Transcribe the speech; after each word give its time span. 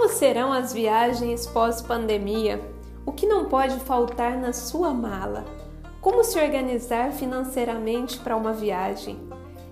Como 0.00 0.12
serão 0.14 0.50
as 0.50 0.72
viagens 0.72 1.46
pós-pandemia? 1.46 2.58
O 3.04 3.12
que 3.12 3.26
não 3.26 3.44
pode 3.50 3.78
faltar 3.80 4.34
na 4.38 4.50
sua 4.50 4.94
mala? 4.94 5.44
Como 6.00 6.24
se 6.24 6.40
organizar 6.40 7.12
financeiramente 7.12 8.18
para 8.18 8.34
uma 8.34 8.54
viagem? 8.54 9.20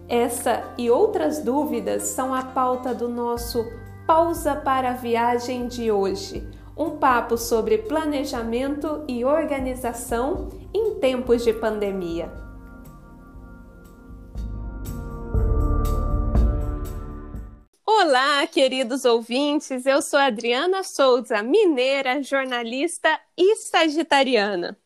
Essa 0.07 0.65
e 0.77 0.91
outras 0.91 1.39
dúvidas 1.39 2.03
são 2.03 2.35
a 2.35 2.43
pauta 2.43 2.95
do 2.95 3.09
nosso 3.09 3.65
Pausa 4.07 4.55
para 4.55 4.91
a 4.91 4.93
Viagem 4.93 5.67
de 5.67 5.91
hoje. 5.91 6.47
Um 6.77 6.91
papo 6.91 7.39
sobre 7.39 7.79
planejamento 7.79 9.05
e 9.09 9.25
organização 9.25 10.51
em 10.75 10.97
tempos 10.97 11.43
de 11.43 11.55
pandemia. 11.55 12.31
Olá, 18.01 18.47
queridos 18.47 19.05
ouvintes. 19.05 19.85
Eu 19.85 20.01
sou 20.01 20.21
Adriana 20.21 20.85
Souza, 20.85 21.43
mineira, 21.43 22.23
jornalista 22.23 23.21
e 23.37 23.57
sagitariana. 23.57 24.79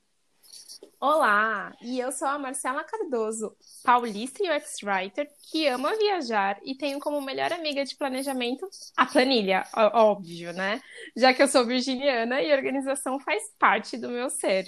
Olá, 0.98 1.74
e 1.82 2.00
eu 2.00 2.10
sou 2.10 2.26
a 2.26 2.38
Marcela 2.38 2.82
Cardoso, 2.82 3.54
paulista 3.84 4.42
e 4.42 4.50
UX-writer 4.50 5.28
que 5.50 5.66
ama 5.66 5.94
viajar 5.94 6.58
e 6.64 6.74
tenho 6.74 6.98
como 7.00 7.20
melhor 7.20 7.52
amiga 7.52 7.84
de 7.84 7.94
planejamento 7.96 8.66
a 8.96 9.04
planilha, 9.04 9.62
óbvio, 9.92 10.54
né? 10.54 10.80
Já 11.14 11.34
que 11.34 11.42
eu 11.42 11.48
sou 11.48 11.66
virginiana 11.66 12.40
e 12.40 12.50
organização 12.50 13.20
faz 13.20 13.42
parte 13.58 13.98
do 13.98 14.08
meu 14.08 14.30
ser. 14.30 14.64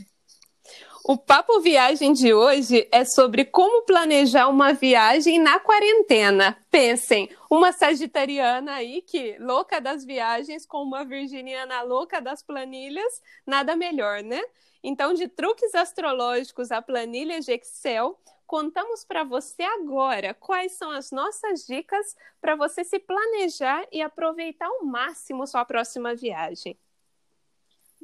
O 1.07 1.19
Papo 1.19 1.61
Viagem 1.61 2.15
de 2.15 2.33
hoje 2.33 2.89
é 2.91 3.05
sobre 3.05 3.45
como 3.45 3.83
planejar 3.83 4.49
uma 4.49 4.73
viagem 4.73 5.39
na 5.39 5.61
quarentena. 5.61 6.57
Pensem, 6.71 7.29
uma 7.51 7.73
sagitariana 7.73 8.73
aí 8.73 9.03
que 9.03 9.37
louca 9.39 9.83
das 9.83 10.03
viagens 10.03 10.65
com 10.65 10.83
uma 10.83 11.05
virginiana 11.05 11.83
louca 11.83 12.23
das 12.23 12.43
planilhas, 12.43 13.21
nada 13.47 13.77
melhor, 13.77 14.23
né? 14.23 14.41
Então, 14.83 15.13
de 15.13 15.29
truques 15.29 15.75
astrológicos 15.75 16.71
a 16.71 16.81
planilhas 16.81 17.45
de 17.45 17.53
Excel, 17.53 18.19
contamos 18.47 19.05
para 19.05 19.25
você 19.25 19.63
agora 19.63 20.33
quais 20.33 20.73
são 20.73 20.91
as 20.91 21.11
nossas 21.11 21.67
dicas 21.67 22.17
para 22.41 22.57
você 22.57 22.83
se 22.83 22.99
planejar 22.99 23.87
e 23.93 24.01
aproveitar 24.01 24.69
ao 24.69 24.87
máximo 24.87 25.47
sua 25.47 25.67
próxima 25.67 26.15
viagem. 26.15 26.79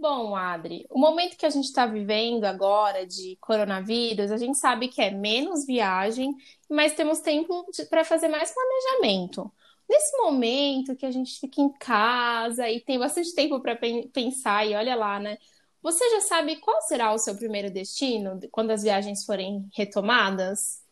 Bom, 0.01 0.35
Adri, 0.35 0.87
o 0.89 0.99
momento 0.99 1.37
que 1.37 1.45
a 1.45 1.51
gente 1.51 1.67
está 1.67 1.85
vivendo 1.87 2.45
agora 2.45 3.07
de 3.07 3.37
coronavírus, 3.39 4.31
a 4.31 4.39
gente 4.39 4.57
sabe 4.57 4.89
que 4.89 5.03
é 5.03 5.11
menos 5.11 5.67
viagem, 5.67 6.35
mas 6.71 6.95
temos 6.95 7.21
tempo 7.21 7.67
para 7.91 8.03
fazer 8.03 8.29
mais 8.29 8.51
planejamento. 8.51 9.53
Nesse 9.87 10.17
momento 10.17 10.97
que 10.97 11.05
a 11.05 11.11
gente 11.11 11.39
fica 11.39 11.61
em 11.61 11.71
casa 11.75 12.67
e 12.71 12.81
tem 12.81 12.99
bastante 12.99 13.35
tempo 13.35 13.61
para 13.61 13.77
pensar, 14.13 14.67
e 14.67 14.75
olha 14.75 14.95
lá, 14.97 15.19
né? 15.21 15.37
Você 15.83 16.09
já 16.11 16.21
sabe 16.23 16.57
qual 16.61 16.81
será 16.83 17.13
o 17.13 17.19
seu 17.19 17.37
primeiro 17.37 17.71
destino 17.71 18.41
quando 18.51 18.71
as 18.71 18.83
viagens 18.83 19.25
forem 19.27 19.69
retomadas? 19.75 20.83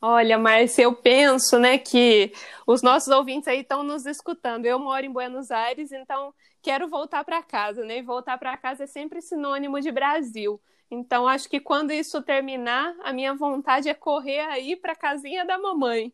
Olha, 0.00 0.38
Márcia, 0.38 0.82
eu 0.82 0.94
penso, 0.94 1.58
né, 1.58 1.78
que 1.78 2.32
os 2.66 2.82
nossos 2.82 3.08
ouvintes 3.08 3.48
aí 3.48 3.60
estão 3.60 3.82
nos 3.82 4.04
escutando. 4.06 4.66
Eu 4.66 4.78
moro 4.78 5.04
em 5.06 5.10
Buenos 5.12 5.50
Aires, 5.50 5.90
então 5.90 6.34
quero 6.62 6.86
voltar 6.88 7.24
para 7.24 7.42
casa, 7.42 7.84
né? 7.84 7.98
E 7.98 8.02
voltar 8.02 8.38
para 8.38 8.56
casa 8.56 8.84
é 8.84 8.86
sempre 8.86 9.22
sinônimo 9.22 9.80
de 9.80 9.90
Brasil. 9.90 10.60
Então, 10.90 11.26
acho 11.26 11.48
que 11.48 11.58
quando 11.60 11.90
isso 11.92 12.22
terminar, 12.22 12.94
a 13.02 13.12
minha 13.12 13.34
vontade 13.34 13.88
é 13.88 13.94
correr 13.94 14.40
aí 14.40 14.76
para 14.76 14.92
a 14.92 14.96
casinha 14.96 15.44
da 15.44 15.58
mamãe. 15.58 16.12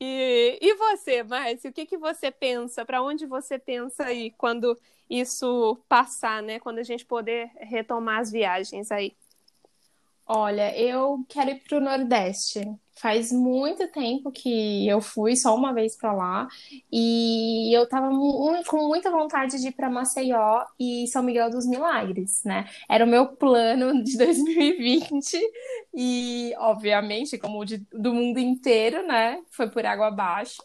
E, 0.00 0.58
e 0.60 0.74
você, 0.76 1.22
Márcia, 1.22 1.70
o 1.70 1.72
que, 1.72 1.86
que 1.86 1.96
você 1.98 2.30
pensa? 2.30 2.84
Para 2.84 3.02
onde 3.02 3.26
você 3.26 3.58
pensa 3.58 4.04
aí 4.04 4.30
quando 4.32 4.78
isso 5.08 5.76
passar, 5.88 6.42
né? 6.42 6.60
Quando 6.60 6.78
a 6.78 6.82
gente 6.82 7.04
poder 7.06 7.50
retomar 7.60 8.20
as 8.20 8.30
viagens 8.30 8.90
aí? 8.92 9.14
Olha, 10.26 10.76
eu 10.78 11.24
quero 11.28 11.50
ir 11.50 11.60
para 11.62 11.78
o 11.78 11.80
Nordeste. 11.80 12.60
Faz 12.94 13.32
muito 13.32 13.88
tempo 13.90 14.30
que 14.30 14.86
eu 14.88 15.00
fui 15.00 15.34
só 15.34 15.54
uma 15.56 15.74
vez 15.74 15.96
para 15.96 16.12
lá 16.12 16.46
e 16.90 17.74
eu 17.76 17.88
tava 17.88 18.08
com 18.68 18.86
muita 18.86 19.10
vontade 19.10 19.58
de 19.60 19.68
ir 19.68 19.72
para 19.72 19.90
Maceió 19.90 20.64
e 20.78 21.06
São 21.08 21.22
Miguel 21.22 21.50
dos 21.50 21.66
Milagres, 21.66 22.42
né? 22.44 22.68
Era 22.88 23.04
o 23.04 23.08
meu 23.08 23.26
plano 23.36 24.02
de 24.04 24.16
2020 24.16 25.36
e, 25.94 26.54
obviamente, 26.58 27.38
como 27.38 27.60
o 27.62 27.64
do 27.66 28.14
mundo 28.14 28.38
inteiro, 28.38 29.06
né? 29.06 29.42
Foi 29.50 29.68
por 29.70 29.84
água 29.84 30.06
abaixo. 30.08 30.62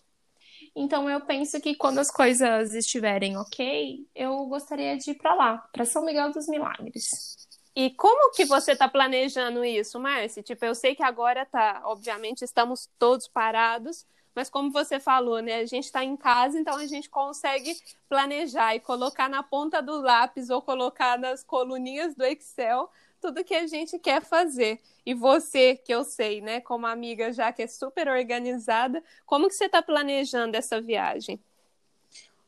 Então 0.76 1.10
eu 1.10 1.22
penso 1.26 1.60
que 1.62 1.76
quando 1.76 2.00
as 2.00 2.12
coisas 2.12 2.74
estiverem 2.76 3.38
ok, 3.38 4.08
eu 4.16 4.46
gostaria 4.48 4.98
de 4.98 5.12
ir 5.12 5.16
para 5.16 5.36
lá, 5.36 5.58
para 5.74 5.86
São 5.86 6.06
Miguel 6.06 6.32
dos 6.32 6.48
Milagres. 6.48 7.47
E 7.80 7.92
como 7.92 8.32
que 8.32 8.44
você 8.44 8.72
está 8.72 8.90
planejando 8.90 9.64
isso, 9.64 10.00
Márcia? 10.00 10.42
Tipo, 10.42 10.66
eu 10.66 10.74
sei 10.74 10.96
que 10.96 11.04
agora 11.04 11.46
tá, 11.46 11.84
obviamente, 11.86 12.44
estamos 12.44 12.90
todos 12.98 13.28
parados, 13.28 14.04
mas 14.34 14.50
como 14.50 14.72
você 14.72 15.00
falou, 15.00 15.42
né? 15.44 15.58
A 15.58 15.66
gente 15.68 15.84
está 15.86 16.04
em 16.04 16.18
casa, 16.18 16.58
então 16.58 16.76
a 16.76 16.88
gente 16.88 17.08
consegue 17.08 17.78
planejar 18.10 18.74
e 18.76 18.80
colocar 18.80 19.30
na 19.30 19.44
ponta 19.44 19.80
do 19.80 20.02
lápis 20.02 20.50
ou 20.50 20.60
colocar 20.60 21.20
nas 21.20 21.44
coluninhas 21.44 22.16
do 22.16 22.26
Excel 22.26 22.90
tudo 23.22 23.44
que 23.44 23.54
a 23.54 23.68
gente 23.68 24.00
quer 24.00 24.24
fazer. 24.24 24.82
E 25.06 25.14
você, 25.14 25.76
que 25.76 25.94
eu 25.94 26.04
sei, 26.04 26.42
né, 26.42 26.60
como 26.62 26.88
amiga 26.88 27.32
já 27.32 27.54
que 27.54 27.62
é 27.62 27.68
super 27.68 28.08
organizada, 28.08 29.04
como 29.24 29.48
que 29.48 29.54
você 29.54 29.66
está 29.66 29.84
planejando 29.84 30.58
essa 30.58 30.82
viagem? 30.82 31.40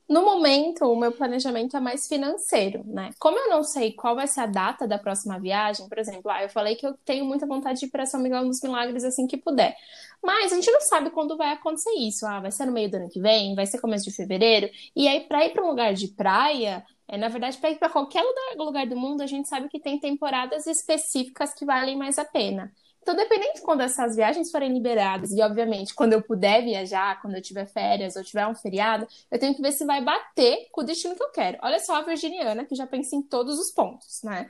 No 0.10 0.26
momento, 0.26 0.86
o 0.86 0.96
meu 0.96 1.12
planejamento 1.12 1.78
é 1.78 1.80
mais 1.80 2.08
financeiro, 2.08 2.84
né? 2.88 3.12
Como 3.20 3.38
eu 3.38 3.48
não 3.48 3.64
sei 3.64 3.94
qual 3.94 4.16
vai 4.16 4.26
ser 4.28 4.40
a 4.42 4.48
data 4.48 4.88
da 4.88 4.98
próxima 4.98 5.40
viagem, 5.40 5.88
por 5.88 6.00
exemplo, 6.00 6.32
ah, 6.32 6.42
eu 6.42 6.50
falei 6.50 6.76
que 6.76 6.86
eu 6.88 6.96
tenho 7.06 7.24
muita 7.26 7.46
vontade 7.46 7.80
de 7.80 7.86
ir 7.86 7.90
para 7.92 8.08
São 8.08 8.20
Miguel 8.20 8.44
dos 8.48 8.60
Milagres 8.62 9.04
assim 9.04 9.28
que 9.28 9.38
puder. 9.38 9.78
Mas 10.24 10.52
a 10.52 10.56
gente 10.56 10.72
não 10.72 10.82
sabe 10.82 11.12
quando 11.12 11.38
vai 11.38 11.52
acontecer 11.54 11.92
isso. 11.92 12.26
Ah, 12.26 12.40
vai 12.40 12.52
ser 12.52 12.66
no 12.66 12.72
meio 12.72 12.90
do 12.90 12.98
ano 12.98 13.10
que 13.10 13.22
vem, 13.22 13.54
vai 13.54 13.68
ser 13.68 13.80
começo 13.80 14.06
de 14.06 14.12
fevereiro. 14.16 14.70
E 14.96 15.08
aí, 15.08 15.22
para 15.22 15.46
ir 15.46 15.54
para 15.54 15.64
um 15.64 15.68
lugar 15.70 15.94
de 15.94 16.08
praia, 16.08 16.84
é, 17.08 17.16
na 17.18 17.28
verdade, 17.28 17.58
para 17.60 17.70
ir 17.70 17.78
para 17.78 17.90
qualquer 17.90 18.24
lugar 18.58 18.88
do 18.88 18.96
mundo, 18.98 19.22
a 19.22 19.28
gente 19.28 19.48
sabe 19.48 19.70
que 19.70 19.80
tem 19.80 20.00
temporadas 20.00 20.66
específicas 20.66 21.54
que 21.54 21.66
valem 21.66 21.96
mais 21.96 22.18
a 22.18 22.26
pena. 22.26 22.72
Então, 23.02 23.16
dependendo 23.16 23.54
de 23.54 23.62
quando 23.62 23.82
essas 23.82 24.16
viagens 24.16 24.52
forem 24.52 24.74
liberadas, 24.74 25.32
e 25.32 25.42
obviamente 25.42 25.96
quando 25.96 26.14
eu 26.14 26.22
puder 26.22 26.64
viajar, 26.64 27.22
quando 27.22 27.36
eu 27.36 27.42
tiver 27.42 27.66
férias 27.66 28.16
ou 28.16 28.24
tiver 28.24 28.46
um 28.46 28.56
feriado, 28.56 29.08
eu 29.32 29.40
tenho 29.40 29.56
que 29.56 29.62
ver 29.62 29.72
se 29.72 29.86
vai 29.86 30.04
bater 30.04 30.68
com 30.72 30.82
o 30.82 30.84
destino 30.84 31.16
que 31.16 31.24
eu 31.24 31.32
quero. 31.32 31.58
Olha 31.62 31.80
só 31.80 31.96
a 31.96 32.04
virginiana 32.04 32.66
que 32.66 32.76
já 32.76 32.86
pensa 32.86 33.16
em 33.16 33.22
todos 33.22 33.58
os 33.58 33.72
pontos, 33.72 34.22
né? 34.24 34.50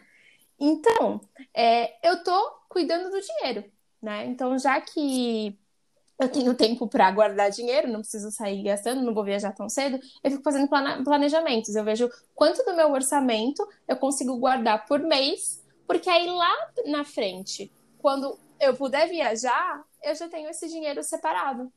Então, 0.59 1.21
é, 1.53 1.95
eu 2.07 2.21
tô 2.23 2.51
cuidando 2.67 3.09
do 3.09 3.21
dinheiro, 3.21 3.63
né? 4.01 4.25
Então, 4.25 4.57
já 4.57 4.81
que 4.81 5.57
eu 6.19 6.27
tenho 6.29 6.53
tempo 6.53 6.85
para 6.85 7.09
guardar 7.11 7.49
dinheiro, 7.49 7.87
não 7.87 8.01
preciso 8.01 8.29
sair 8.29 8.61
gastando, 8.61 9.01
não 9.01 9.13
vou 9.13 9.23
viajar 9.23 9.53
tão 9.53 9.69
cedo, 9.69 9.97
eu 10.21 10.31
fico 10.31 10.43
fazendo 10.43 10.67
planejamentos. 10.67 11.73
Eu 11.75 11.85
vejo 11.85 12.09
quanto 12.35 12.63
do 12.65 12.75
meu 12.75 12.91
orçamento 12.91 13.65
eu 13.87 13.95
consigo 13.95 14.37
guardar 14.37 14.85
por 14.85 14.99
mês, 14.99 15.63
porque 15.87 16.09
aí 16.09 16.27
lá 16.27 16.53
na 16.85 17.05
frente 17.05 17.71
quando 18.01 18.37
eu 18.59 18.75
puder 18.75 19.07
viajar, 19.07 19.83
eu 20.03 20.15
já 20.15 20.27
tenho 20.27 20.49
esse 20.49 20.67
dinheiro 20.67 21.03
separado. 21.03 21.71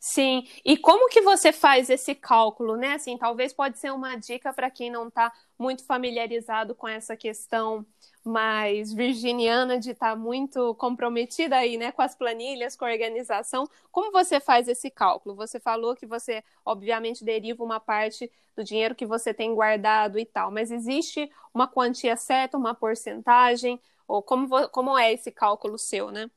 Sim, 0.00 0.46
e 0.64 0.76
como 0.76 1.08
que 1.08 1.20
você 1.20 1.52
faz 1.52 1.90
esse 1.90 2.14
cálculo, 2.14 2.76
né? 2.76 2.94
Assim, 2.94 3.18
talvez 3.18 3.52
pode 3.52 3.78
ser 3.78 3.92
uma 3.92 4.16
dica 4.16 4.52
para 4.52 4.70
quem 4.70 4.90
não 4.90 5.08
está 5.08 5.32
muito 5.58 5.84
familiarizado 5.84 6.74
com 6.74 6.86
essa 6.88 7.16
questão 7.16 7.84
mais 8.24 8.92
virginiana 8.92 9.78
de 9.78 9.90
estar 9.90 10.10
tá 10.10 10.16
muito 10.16 10.74
comprometida 10.76 11.56
aí, 11.56 11.76
né, 11.76 11.90
com 11.90 12.02
as 12.02 12.14
planilhas, 12.14 12.76
com 12.76 12.84
a 12.84 12.90
organização. 12.90 13.68
Como 13.90 14.12
você 14.12 14.38
faz 14.38 14.68
esse 14.68 14.90
cálculo? 14.90 15.34
Você 15.34 15.58
falou 15.58 15.96
que 15.96 16.06
você, 16.06 16.44
obviamente, 16.64 17.24
deriva 17.24 17.64
uma 17.64 17.80
parte 17.80 18.30
do 18.54 18.62
dinheiro 18.62 18.94
que 18.94 19.06
você 19.06 19.32
tem 19.32 19.54
guardado 19.54 20.18
e 20.18 20.24
tal, 20.24 20.50
mas 20.50 20.70
existe 20.70 21.30
uma 21.54 21.66
quantia 21.66 22.16
certa, 22.16 22.58
uma 22.58 22.74
porcentagem? 22.74 23.80
Ou 24.08 24.22
como, 24.22 24.68
como 24.70 24.98
é 24.98 25.12
esse 25.12 25.30
cálculo 25.30 25.78
seu, 25.78 26.10
né? 26.10 26.28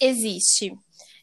Existe. 0.00 0.72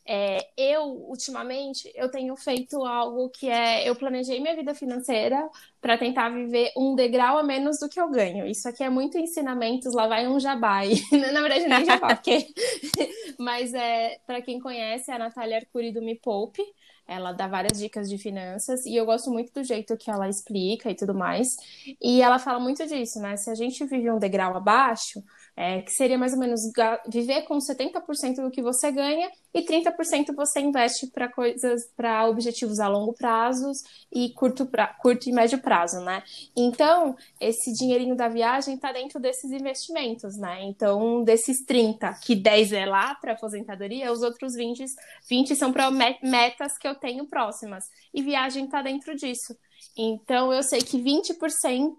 É, 0.09 0.47
eu, 0.57 0.83
ultimamente, 1.09 1.91
eu 1.93 2.09
tenho 2.09 2.33
feito 2.37 2.83
algo 2.85 3.29
que 3.29 3.49
é, 3.49 3.87
eu 3.87 3.93
planejei 3.93 4.39
minha 4.39 4.55
vida 4.55 4.73
financeira 4.73 5.49
para 5.81 5.97
tentar 5.97 6.29
viver 6.29 6.71
um 6.77 6.95
degrau 6.95 7.37
a 7.37 7.43
menos 7.43 7.77
do 7.77 7.89
que 7.89 7.99
eu 7.99 8.09
ganho. 8.09 8.47
Isso 8.47 8.69
aqui 8.69 8.83
é 8.83 8.89
muito 8.89 9.17
ensinamentos, 9.17 9.93
lá 9.93 10.07
vai 10.07 10.25
um 10.25 10.39
jabai. 10.39 10.91
Na 11.11 11.41
verdade, 11.41 11.67
nem 11.67 11.85
jabá, 11.85 12.15
porque... 12.15 12.47
Mas, 13.37 13.73
é, 13.73 14.17
para 14.25 14.41
quem 14.41 14.59
conhece, 14.59 15.11
a 15.11 15.19
Natália 15.19 15.57
Arcuri 15.57 15.91
do 15.91 16.01
Me 16.01 16.15
Poupe, 16.15 16.63
Ela 17.07 17.31
dá 17.31 17.47
várias 17.47 17.79
dicas 17.79 18.09
de 18.09 18.17
finanças 18.17 18.85
e 18.85 18.95
eu 18.95 19.05
gosto 19.05 19.31
muito 19.31 19.53
do 19.53 19.63
jeito 19.63 19.95
que 19.97 20.11
ela 20.11 20.27
explica 20.27 20.89
e 20.91 20.95
tudo 20.95 21.13
mais. 21.13 21.55
E 22.01 22.21
ela 22.21 22.37
fala 22.39 22.59
muito 22.59 22.85
disso, 22.85 23.19
né? 23.19 23.37
Se 23.37 23.49
a 23.49 23.55
gente 23.55 23.85
vive 23.85 24.11
um 24.11 24.19
degrau 24.19 24.55
abaixo, 24.55 25.23
é, 25.55 25.81
que 25.81 25.91
seria 25.91 26.17
mais 26.17 26.33
ou 26.33 26.39
menos 26.39 26.61
viver 27.07 27.43
com 27.43 27.57
70% 27.57 28.43
do 28.43 28.51
que 28.51 28.61
você 28.61 28.91
ganha 28.91 29.29
e 29.53 29.61
30% 29.63 30.35
você 30.35 30.59
investe 30.59 31.07
para 31.07 31.27
coisas, 31.27 31.89
para 31.95 32.27
objetivos 32.27 32.79
a 32.79 32.87
longo 32.87 33.13
prazo 33.13 33.71
e 34.11 34.29
curto, 34.29 34.65
pra, 34.65 34.87
curto 34.87 35.29
e 35.29 35.31
médio 35.31 35.59
prazo, 35.59 35.99
né? 36.01 36.23
Então, 36.55 37.15
esse 37.39 37.73
dinheirinho 37.73 38.15
da 38.15 38.27
viagem 38.27 38.75
está 38.75 38.91
dentro 38.91 39.19
desses 39.19 39.51
investimentos, 39.51 40.37
né? 40.37 40.63
Então, 40.63 41.23
desses 41.23 41.65
30, 41.65 42.13
que 42.23 42.35
10 42.35 42.73
é 42.73 42.85
lá 42.85 43.15
para 43.15 43.33
aposentadoria, 43.33 44.11
os 44.11 44.21
outros 44.21 44.53
20, 44.53 44.85
20 45.29 45.55
são 45.55 45.71
para 45.71 45.89
metas 45.91 46.77
que 46.77 46.87
eu 46.87 46.95
tenho 46.95 47.25
próximas. 47.25 47.85
E 48.13 48.21
viagem 48.21 48.65
está 48.65 48.81
dentro 48.81 49.15
disso. 49.15 49.55
Então, 49.97 50.53
eu 50.53 50.61
sei 50.61 50.81
que 50.81 51.01
20% 51.01 51.95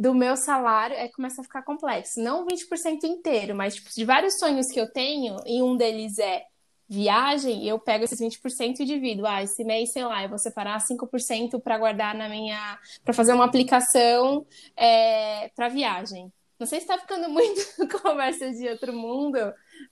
do 0.00 0.14
meu 0.14 0.34
salário 0.34 0.96
é 0.96 1.08
começa 1.08 1.42
a 1.42 1.44
ficar 1.44 1.60
complexo. 1.60 2.22
Não 2.22 2.46
20% 2.46 3.04
inteiro, 3.04 3.54
mas 3.54 3.74
tipo, 3.74 3.90
de 3.94 4.02
vários 4.02 4.38
sonhos 4.38 4.68
que 4.68 4.80
eu 4.80 4.90
tenho, 4.90 5.36
e 5.44 5.60
um 5.60 5.76
deles 5.76 6.18
é 6.18 6.46
viagem, 6.88 7.68
eu 7.68 7.78
pego 7.78 8.04
esses 8.04 8.18
20% 8.18 8.80
e 8.80 8.84
divido. 8.86 9.26
Ah, 9.26 9.42
esse 9.42 9.62
mês, 9.62 9.92
sei 9.92 10.02
lá, 10.02 10.22
eu 10.22 10.30
vou 10.30 10.38
separar 10.38 10.80
5% 10.80 11.60
para 11.60 11.76
guardar 11.76 12.14
na 12.14 12.30
minha. 12.30 12.78
para 13.04 13.12
fazer 13.12 13.34
uma 13.34 13.44
aplicação 13.44 14.46
é, 14.74 15.50
para 15.54 15.68
viagem. 15.68 16.32
Não 16.58 16.66
sei 16.66 16.80
se 16.80 16.86
está 16.86 16.98
ficando 16.98 17.28
muito 17.30 17.60
conversa 18.00 18.50
de 18.50 18.68
outro 18.68 18.94
mundo 18.94 19.38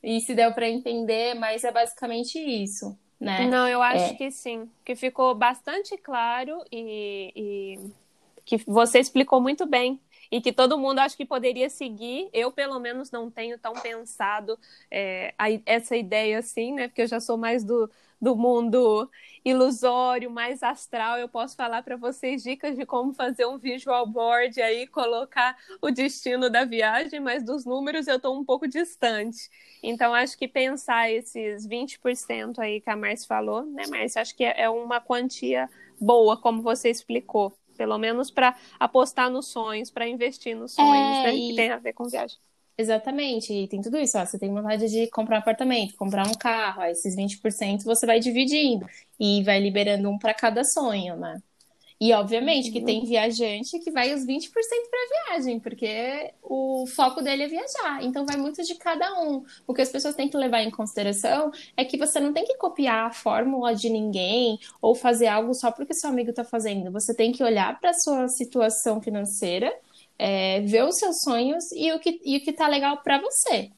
e 0.02 0.22
se 0.22 0.34
deu 0.34 0.54
para 0.54 0.70
entender, 0.70 1.34
mas 1.34 1.64
é 1.64 1.70
basicamente 1.70 2.38
isso. 2.38 2.98
Né? 3.20 3.46
Não, 3.46 3.68
eu 3.68 3.82
acho 3.82 4.14
é. 4.14 4.14
que 4.14 4.30
sim, 4.30 4.70
que 4.86 4.96
ficou 4.96 5.34
bastante 5.34 5.98
claro 5.98 6.64
e, 6.72 7.32
e 7.36 7.90
que 8.48 8.56
você 8.66 8.98
explicou 8.98 9.42
muito 9.42 9.66
bem 9.66 10.00
e 10.32 10.40
que 10.40 10.54
todo 10.54 10.78
mundo 10.78 11.00
acho 11.00 11.14
que 11.14 11.26
poderia 11.26 11.68
seguir. 11.68 12.30
Eu, 12.32 12.50
pelo 12.50 12.80
menos, 12.80 13.10
não 13.10 13.30
tenho 13.30 13.58
tão 13.58 13.74
pensado 13.74 14.58
é, 14.90 15.34
a, 15.38 15.48
essa 15.66 15.94
ideia 15.94 16.38
assim, 16.38 16.72
né? 16.72 16.88
Porque 16.88 17.02
eu 17.02 17.06
já 17.06 17.20
sou 17.20 17.36
mais 17.36 17.62
do, 17.62 17.90
do 18.18 18.34
mundo 18.34 19.10
ilusório, 19.44 20.30
mais 20.30 20.62
astral. 20.62 21.18
Eu 21.18 21.28
posso 21.28 21.54
falar 21.56 21.82
para 21.82 21.96
vocês 21.96 22.42
dicas 22.42 22.74
de 22.74 22.86
como 22.86 23.12
fazer 23.12 23.44
um 23.44 23.58
visual 23.58 24.06
board 24.06 24.62
aí, 24.62 24.86
colocar 24.86 25.54
o 25.82 25.90
destino 25.90 26.48
da 26.48 26.64
viagem, 26.64 27.20
mas 27.20 27.42
dos 27.42 27.66
números 27.66 28.06
eu 28.06 28.16
estou 28.16 28.34
um 28.34 28.44
pouco 28.46 28.66
distante. 28.66 29.50
Então, 29.82 30.14
acho 30.14 30.38
que 30.38 30.48
pensar 30.48 31.10
esses 31.10 31.66
20% 31.66 32.60
aí 32.60 32.80
que 32.80 32.88
a 32.88 32.96
Márcia 32.96 33.28
falou, 33.28 33.62
né, 33.62 33.86
Márcia? 33.88 34.22
Acho 34.22 34.34
que 34.34 34.44
é, 34.44 34.62
é 34.62 34.70
uma 34.70 35.02
quantia 35.02 35.68
boa, 36.00 36.34
como 36.34 36.62
você 36.62 36.88
explicou 36.88 37.54
pelo 37.78 37.96
menos 37.96 38.30
para 38.30 38.54
apostar 38.78 39.30
nos 39.30 39.50
sonhos, 39.50 39.90
para 39.90 40.06
investir 40.06 40.54
nos 40.54 40.74
sonhos, 40.74 41.18
é, 41.18 41.22
né? 41.22 41.34
E... 41.34 41.50
Que 41.50 41.56
tem 41.56 41.70
a 41.70 41.78
ver 41.78 41.94
com 41.94 42.04
viagem. 42.04 42.36
Exatamente, 42.76 43.52
e 43.52 43.66
tem 43.66 43.80
tudo 43.80 43.96
isso, 43.96 44.16
ó, 44.16 44.24
você 44.24 44.38
tem 44.38 44.52
vontade 44.52 44.88
de 44.88 45.08
comprar 45.10 45.36
um 45.36 45.40
apartamento, 45.40 45.96
comprar 45.96 46.28
um 46.28 46.34
carro, 46.34 46.82
ó, 46.82 46.84
esses 46.84 47.16
20% 47.16 47.82
você 47.82 48.06
vai 48.06 48.20
dividindo 48.20 48.86
e 49.18 49.42
vai 49.42 49.58
liberando 49.58 50.08
um 50.08 50.16
para 50.16 50.32
cada 50.32 50.62
sonho, 50.62 51.16
né? 51.16 51.42
E 52.00 52.12
obviamente 52.12 52.70
que 52.70 52.80
tem 52.80 53.00
uhum. 53.00 53.06
viajante 53.06 53.78
que 53.80 53.90
vai 53.90 54.14
os 54.14 54.24
20% 54.24 54.50
para 54.52 55.32
viagem, 55.34 55.58
porque 55.58 56.32
o 56.42 56.86
foco 56.86 57.20
dele 57.20 57.42
é 57.42 57.48
viajar. 57.48 58.04
Então 58.04 58.24
vai 58.24 58.36
muito 58.36 58.62
de 58.62 58.76
cada 58.76 59.20
um. 59.20 59.44
O 59.66 59.74
que 59.74 59.82
as 59.82 59.90
pessoas 59.90 60.14
têm 60.14 60.28
que 60.28 60.36
levar 60.36 60.62
em 60.62 60.70
consideração 60.70 61.50
é 61.76 61.84
que 61.84 61.98
você 61.98 62.20
não 62.20 62.32
tem 62.32 62.44
que 62.44 62.56
copiar 62.56 63.06
a 63.06 63.12
fórmula 63.12 63.74
de 63.74 63.90
ninguém 63.90 64.60
ou 64.80 64.94
fazer 64.94 65.26
algo 65.26 65.52
só 65.54 65.72
porque 65.72 65.92
seu 65.92 66.10
amigo 66.10 66.30
está 66.30 66.44
fazendo. 66.44 66.92
Você 66.92 67.12
tem 67.12 67.32
que 67.32 67.42
olhar 67.42 67.80
para 67.80 67.92
sua 67.92 68.28
situação 68.28 69.00
financeira, 69.00 69.74
é, 70.16 70.60
ver 70.60 70.84
os 70.84 70.96
seus 70.98 71.20
sonhos 71.22 71.64
e 71.72 71.90
o 71.92 71.98
que, 71.98 72.20
e 72.24 72.36
o 72.36 72.40
que 72.40 72.52
tá 72.52 72.68
legal 72.68 72.98
para 72.98 73.20
você. 73.20 73.72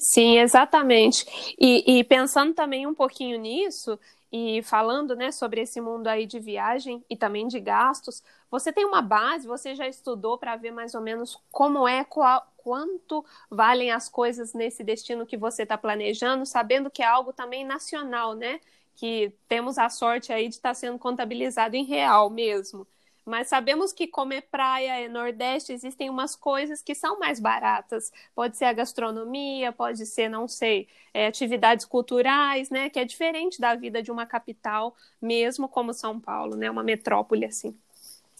Sim, 0.00 0.38
exatamente. 0.38 1.24
E, 1.58 1.98
e, 1.98 2.04
pensando 2.04 2.54
também 2.54 2.86
um 2.86 2.94
pouquinho 2.94 3.38
nisso, 3.38 3.98
e 4.30 4.62
falando, 4.62 5.16
né, 5.16 5.32
sobre 5.32 5.62
esse 5.62 5.80
mundo 5.80 6.06
aí 6.08 6.26
de 6.26 6.38
viagem 6.38 7.04
e 7.08 7.16
também 7.16 7.48
de 7.48 7.58
gastos, 7.60 8.22
você 8.50 8.72
tem 8.72 8.84
uma 8.84 9.00
base, 9.02 9.46
você 9.46 9.74
já 9.74 9.88
estudou 9.88 10.38
para 10.38 10.56
ver 10.56 10.70
mais 10.70 10.94
ou 10.94 11.00
menos 11.00 11.42
como 11.50 11.88
é, 11.88 12.04
qual, 12.04 12.46
quanto 12.56 13.24
valem 13.50 13.90
as 13.90 14.08
coisas 14.08 14.52
nesse 14.52 14.84
destino 14.84 15.26
que 15.26 15.36
você 15.36 15.62
está 15.62 15.78
planejando, 15.78 16.44
sabendo 16.44 16.90
que 16.90 17.02
é 17.02 17.06
algo 17.06 17.32
também 17.32 17.64
nacional, 17.64 18.34
né? 18.34 18.60
Que 18.96 19.32
temos 19.48 19.78
a 19.78 19.88
sorte 19.88 20.32
aí 20.32 20.48
de 20.48 20.56
estar 20.56 20.70
tá 20.70 20.74
sendo 20.74 20.98
contabilizado 20.98 21.76
em 21.76 21.84
real 21.84 22.28
mesmo. 22.30 22.86
Mas 23.28 23.48
sabemos 23.48 23.92
que 23.92 24.06
como 24.08 24.32
é 24.32 24.40
praia, 24.40 25.00
é 25.04 25.08
Nordeste, 25.08 25.72
existem 25.72 26.08
umas 26.08 26.34
coisas 26.34 26.82
que 26.82 26.94
são 26.94 27.18
mais 27.18 27.38
baratas. 27.38 28.10
Pode 28.34 28.56
ser 28.56 28.64
a 28.64 28.72
gastronomia, 28.72 29.72
pode 29.72 30.06
ser, 30.06 30.28
não 30.28 30.48
sei, 30.48 30.88
é, 31.12 31.26
atividades 31.26 31.84
culturais, 31.84 32.70
né? 32.70 32.88
Que 32.88 32.98
é 33.00 33.04
diferente 33.04 33.60
da 33.60 33.74
vida 33.74 34.02
de 34.02 34.10
uma 34.10 34.26
capital, 34.26 34.96
mesmo 35.20 35.68
como 35.68 35.92
São 35.92 36.18
Paulo, 36.18 36.56
né? 36.56 36.70
Uma 36.70 36.82
metrópole 36.82 37.44
assim. 37.44 37.76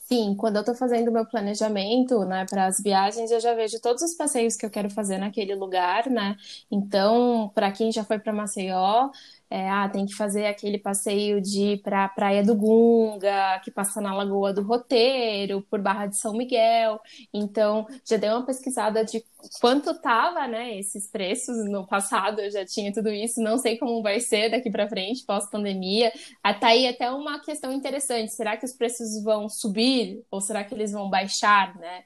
Sim, 0.08 0.34
quando 0.34 0.56
eu 0.56 0.60
estou 0.60 0.74
fazendo 0.74 1.12
meu 1.12 1.26
planejamento, 1.26 2.24
né, 2.24 2.46
para 2.48 2.64
as 2.64 2.80
viagens, 2.80 3.30
eu 3.30 3.40
já 3.40 3.52
vejo 3.52 3.78
todos 3.78 4.02
os 4.02 4.14
passeios 4.14 4.56
que 4.56 4.64
eu 4.64 4.70
quero 4.70 4.88
fazer 4.88 5.18
naquele 5.18 5.54
lugar, 5.54 6.08
né? 6.08 6.34
Então, 6.70 7.50
para 7.54 7.70
quem 7.70 7.92
já 7.92 8.02
foi 8.02 8.18
para 8.18 8.32
Maceió, 8.32 9.10
é, 9.50 9.68
ah, 9.68 9.88
tem 9.88 10.04
que 10.04 10.14
fazer 10.14 10.46
aquele 10.46 10.78
passeio 10.78 11.40
de 11.40 11.78
para 11.78 12.04
a 12.04 12.08
Praia 12.08 12.42
do 12.42 12.54
Gunga, 12.54 13.60
que 13.64 13.70
passa 13.70 14.00
na 14.00 14.14
Lagoa 14.14 14.52
do 14.52 14.62
Roteiro, 14.62 15.62
por 15.70 15.80
Barra 15.80 16.06
de 16.06 16.18
São 16.18 16.32
Miguel. 16.34 17.00
Então, 17.32 17.86
já 18.04 18.16
dei 18.16 18.28
uma 18.30 18.44
pesquisada 18.44 19.04
de 19.04 19.24
quanto 19.60 19.94
tava, 20.00 20.46
né, 20.46 20.78
esses 20.78 21.06
preços 21.10 21.64
no 21.64 21.86
passado, 21.86 22.40
eu 22.40 22.50
já 22.50 22.64
tinha 22.66 22.92
tudo 22.92 23.08
isso, 23.08 23.40
não 23.40 23.56
sei 23.58 23.78
como 23.78 24.02
vai 24.02 24.20
ser 24.20 24.50
daqui 24.50 24.70
para 24.70 24.88
frente, 24.88 25.24
pós-pandemia. 25.24 26.12
Até 26.42 26.66
aí 26.66 26.86
até 26.86 27.10
uma 27.10 27.40
questão 27.40 27.72
interessante, 27.72 28.32
será 28.34 28.56
que 28.56 28.66
os 28.66 28.72
preços 28.72 29.22
vão 29.22 29.48
subir 29.48 30.22
ou 30.30 30.40
será 30.40 30.64
que 30.64 30.74
eles 30.74 30.92
vão 30.92 31.08
baixar, 31.08 31.74
né? 31.78 32.04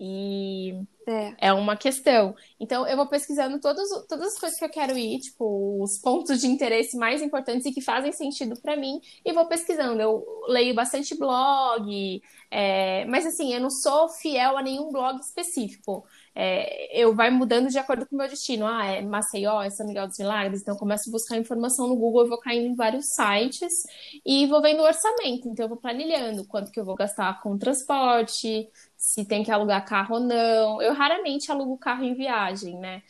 E 0.00 0.80
é. 1.08 1.48
é 1.48 1.52
uma 1.52 1.76
questão. 1.76 2.34
Então, 2.60 2.86
eu 2.86 2.96
vou 2.96 3.08
pesquisando 3.08 3.58
todos, 3.60 3.88
todas 4.06 4.34
as 4.34 4.38
coisas 4.38 4.58
que 4.58 4.64
eu 4.64 4.70
quero 4.70 4.96
ir, 4.96 5.18
tipo, 5.20 5.82
os 5.82 5.98
pontos 5.98 6.40
de 6.40 6.46
interesse 6.46 6.96
mais 6.96 7.20
importantes 7.22 7.66
e 7.66 7.72
que 7.72 7.80
fazem 7.80 8.12
sentido 8.12 8.60
para 8.60 8.76
mim, 8.76 9.00
e 9.24 9.32
vou 9.32 9.46
pesquisando. 9.46 10.00
Eu 10.00 10.24
leio 10.48 10.74
bastante 10.74 11.16
blog, 11.18 12.22
é, 12.50 13.04
mas 13.06 13.26
assim, 13.26 13.52
eu 13.52 13.60
não 13.60 13.70
sou 13.70 14.08
fiel 14.08 14.56
a 14.56 14.62
nenhum 14.62 14.92
blog 14.92 15.18
específico. 15.20 16.04
É, 16.40 16.96
eu 16.96 17.16
vai 17.16 17.30
mudando 17.30 17.68
de 17.68 17.80
acordo 17.80 18.06
com 18.06 18.14
o 18.14 18.18
meu 18.18 18.28
destino. 18.28 18.64
Ah, 18.64 18.86
é 18.86 19.02
Maceió, 19.02 19.60
é 19.60 19.70
São 19.70 19.84
Miguel 19.84 20.06
dos 20.06 20.18
Milagres, 20.18 20.60
então 20.60 20.76
eu 20.76 20.78
começo 20.78 21.08
a 21.08 21.12
buscar 21.12 21.36
informação 21.36 21.88
no 21.88 21.96
Google, 21.96 22.22
eu 22.22 22.28
vou 22.28 22.38
caindo 22.38 22.68
em 22.68 22.76
vários 22.76 23.06
sites 23.06 23.82
e 24.24 24.46
vou 24.46 24.62
vendo 24.62 24.78
o 24.78 24.84
orçamento. 24.84 25.48
Então 25.48 25.64
eu 25.64 25.68
vou 25.68 25.76
planilhando 25.76 26.44
quanto 26.44 26.70
que 26.70 26.78
eu 26.78 26.84
vou 26.84 26.94
gastar 26.94 27.42
com 27.42 27.58
transporte, 27.58 28.70
se 28.96 29.24
tem 29.24 29.42
que 29.42 29.50
alugar 29.50 29.84
carro 29.84 30.14
ou 30.14 30.20
não. 30.20 30.80
Eu 30.80 30.94
raramente 30.94 31.50
alugo 31.50 31.76
carro 31.76 32.04
em 32.04 32.14
viagem, 32.14 32.78
né? 32.78 33.02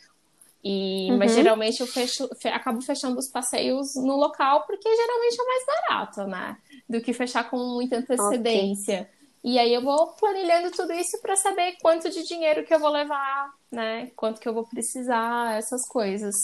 E, 0.63 1.11
uhum. 1.11 1.19
Mas 1.19 1.35
geralmente 1.35 1.81
eu 1.81 1.87
fecho, 1.87 2.27
fe, 2.35 2.47
acabo 2.47 2.81
fechando 2.81 3.19
os 3.19 3.27
passeios 3.27 3.93
no 3.95 4.15
local, 4.15 4.63
porque 4.65 4.89
geralmente 4.89 5.37
é 5.39 5.45
mais 5.45 5.65
barato, 5.67 6.23
né? 6.23 6.57
Do 6.89 6.99
que 6.99 7.13
fechar 7.13 7.47
com 7.47 7.59
muita 7.59 7.97
antecedência. 7.97 9.01
Okay. 9.01 9.18
E 9.43 9.57
aí 9.59 9.73
eu 9.73 9.81
vou 9.81 10.13
planilhando 10.15 10.71
tudo 10.71 10.93
isso 10.93 11.21
para 11.21 11.35
saber 11.35 11.77
quanto 11.81 12.09
de 12.09 12.23
dinheiro 12.27 12.65
que 12.65 12.73
eu 12.73 12.79
vou 12.79 12.89
levar, 12.91 13.53
né? 13.71 14.11
Quanto 14.15 14.39
que 14.41 14.47
eu 14.49 14.53
vou 14.53 14.67
precisar, 14.67 15.57
essas 15.57 15.87
coisas. 15.87 16.35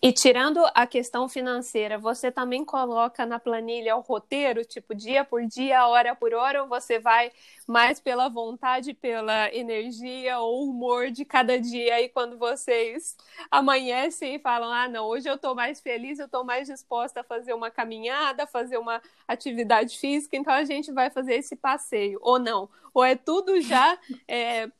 E 0.00 0.12
tirando 0.12 0.64
a 0.76 0.86
questão 0.86 1.28
financeira, 1.28 1.98
você 1.98 2.30
também 2.30 2.64
coloca 2.64 3.26
na 3.26 3.40
planilha 3.40 3.96
o 3.96 4.00
roteiro, 4.00 4.64
tipo 4.64 4.94
dia 4.94 5.24
por 5.24 5.44
dia, 5.44 5.88
hora 5.88 6.14
por 6.14 6.32
hora, 6.32 6.62
ou 6.62 6.68
você 6.68 7.00
vai 7.00 7.32
mais 7.66 7.98
pela 7.98 8.28
vontade, 8.28 8.94
pela 8.94 9.52
energia 9.52 10.38
ou 10.38 10.70
humor 10.70 11.10
de 11.10 11.24
cada 11.24 11.58
dia? 11.58 12.00
E 12.00 12.08
quando 12.08 12.38
vocês 12.38 13.16
amanhecem 13.50 14.36
e 14.36 14.38
falam: 14.38 14.72
ah, 14.72 14.88
não, 14.88 15.04
hoje 15.06 15.28
eu 15.28 15.34
estou 15.34 15.52
mais 15.56 15.80
feliz, 15.80 16.20
eu 16.20 16.26
estou 16.26 16.44
mais 16.44 16.68
disposta 16.68 17.22
a 17.22 17.24
fazer 17.24 17.52
uma 17.52 17.68
caminhada, 17.68 18.46
fazer 18.46 18.78
uma 18.78 19.02
atividade 19.26 19.98
física, 19.98 20.36
então 20.36 20.54
a 20.54 20.62
gente 20.64 20.92
vai 20.92 21.10
fazer 21.10 21.34
esse 21.34 21.56
passeio. 21.56 22.20
Ou 22.22 22.38
não? 22.38 22.68
Ou 22.94 23.02
é 23.04 23.16
tudo 23.16 23.60
já 23.60 23.98
é, 24.28 24.70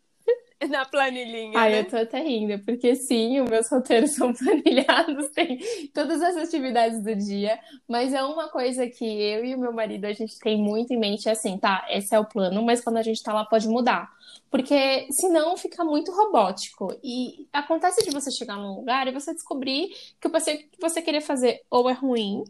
na 0.69 0.85
planilhinha. 0.85 1.59
Ai, 1.59 1.71
né? 1.71 1.81
eu 1.81 1.89
tô 1.89 1.97
até 1.97 2.21
rindo, 2.21 2.59
porque 2.65 2.95
sim, 2.95 3.41
os 3.41 3.49
meus 3.49 3.69
roteiros 3.69 4.13
são 4.17 4.33
planilhados, 4.33 5.29
tem 5.31 5.59
todas 5.95 6.21
as 6.23 6.37
atividades 6.37 7.03
do 7.03 7.15
dia, 7.15 7.59
mas 7.87 8.13
é 8.13 8.23
uma 8.23 8.49
coisa 8.49 8.87
que 8.89 9.05
eu 9.05 9.45
e 9.45 9.55
o 9.55 9.59
meu 9.59 9.73
marido 9.73 10.05
a 10.05 10.13
gente 10.13 10.39
tem 10.39 10.61
muito 10.61 10.93
em 10.93 10.99
mente, 10.99 11.29
é 11.29 11.33
assim, 11.33 11.57
tá, 11.59 11.87
esse 11.91 12.15
é 12.15 12.19
o 12.19 12.25
plano, 12.25 12.63
mas 12.63 12.81
quando 12.81 12.97
a 12.97 13.03
gente 13.03 13.23
tá 13.23 13.33
lá 13.33 13.45
pode 13.45 13.69
mudar. 13.69 14.11
Porque 14.51 15.07
senão 15.11 15.57
fica 15.57 15.85
muito 15.85 16.11
robótico. 16.11 16.99
E 17.05 17.47
acontece 17.53 18.03
de 18.03 18.11
você 18.11 18.31
chegar 18.31 18.57
num 18.57 18.77
lugar 18.77 19.07
e 19.07 19.13
você 19.13 19.35
descobrir 19.35 19.91
que 20.19 20.27
o 20.27 20.31
passeio 20.31 20.59
que 20.59 20.81
você 20.81 21.03
queria 21.03 21.21
fazer 21.21 21.63
ou 21.71 21.89
é 21.89 21.93
ruim, 21.93 22.45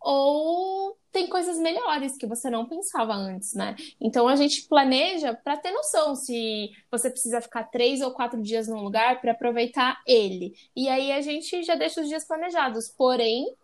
ou 0.00 0.96
tem 1.12 1.28
coisas 1.28 1.58
melhores 1.58 2.16
que 2.16 2.26
você 2.26 2.48
não 2.48 2.66
pensava 2.66 3.12
antes, 3.12 3.52
né? 3.52 3.76
Então 4.00 4.26
a 4.26 4.34
gente 4.34 4.66
planeja 4.66 5.34
para 5.34 5.58
ter 5.58 5.70
noção 5.70 6.16
se 6.16 6.70
você 6.90 7.10
precisa 7.10 7.40
ficar 7.40 7.64
três 7.64 8.00
ou 8.00 8.12
quatro 8.12 8.40
dias 8.40 8.66
num 8.66 8.82
lugar 8.82 9.20
para 9.20 9.32
aproveitar 9.32 10.02
ele. 10.06 10.54
E 10.74 10.88
aí 10.88 11.12
a 11.12 11.20
gente 11.20 11.62
já 11.62 11.74
deixa 11.74 12.00
os 12.00 12.08
dias 12.08 12.24
planejados. 12.24 12.88
Porém, 12.88 13.54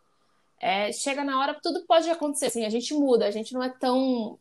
é, 0.61 0.93
chega 0.93 1.25
na 1.25 1.40
hora, 1.40 1.59
tudo 1.61 1.87
pode 1.87 2.11
acontecer. 2.11 2.47
Assim, 2.47 2.67
a 2.67 2.71
gente 2.71 2.93
muda, 2.93 3.26
a 3.26 3.31
gente 3.31 3.55
não 3.55 3.62
é 3.62 3.71
tão, 3.71 4.38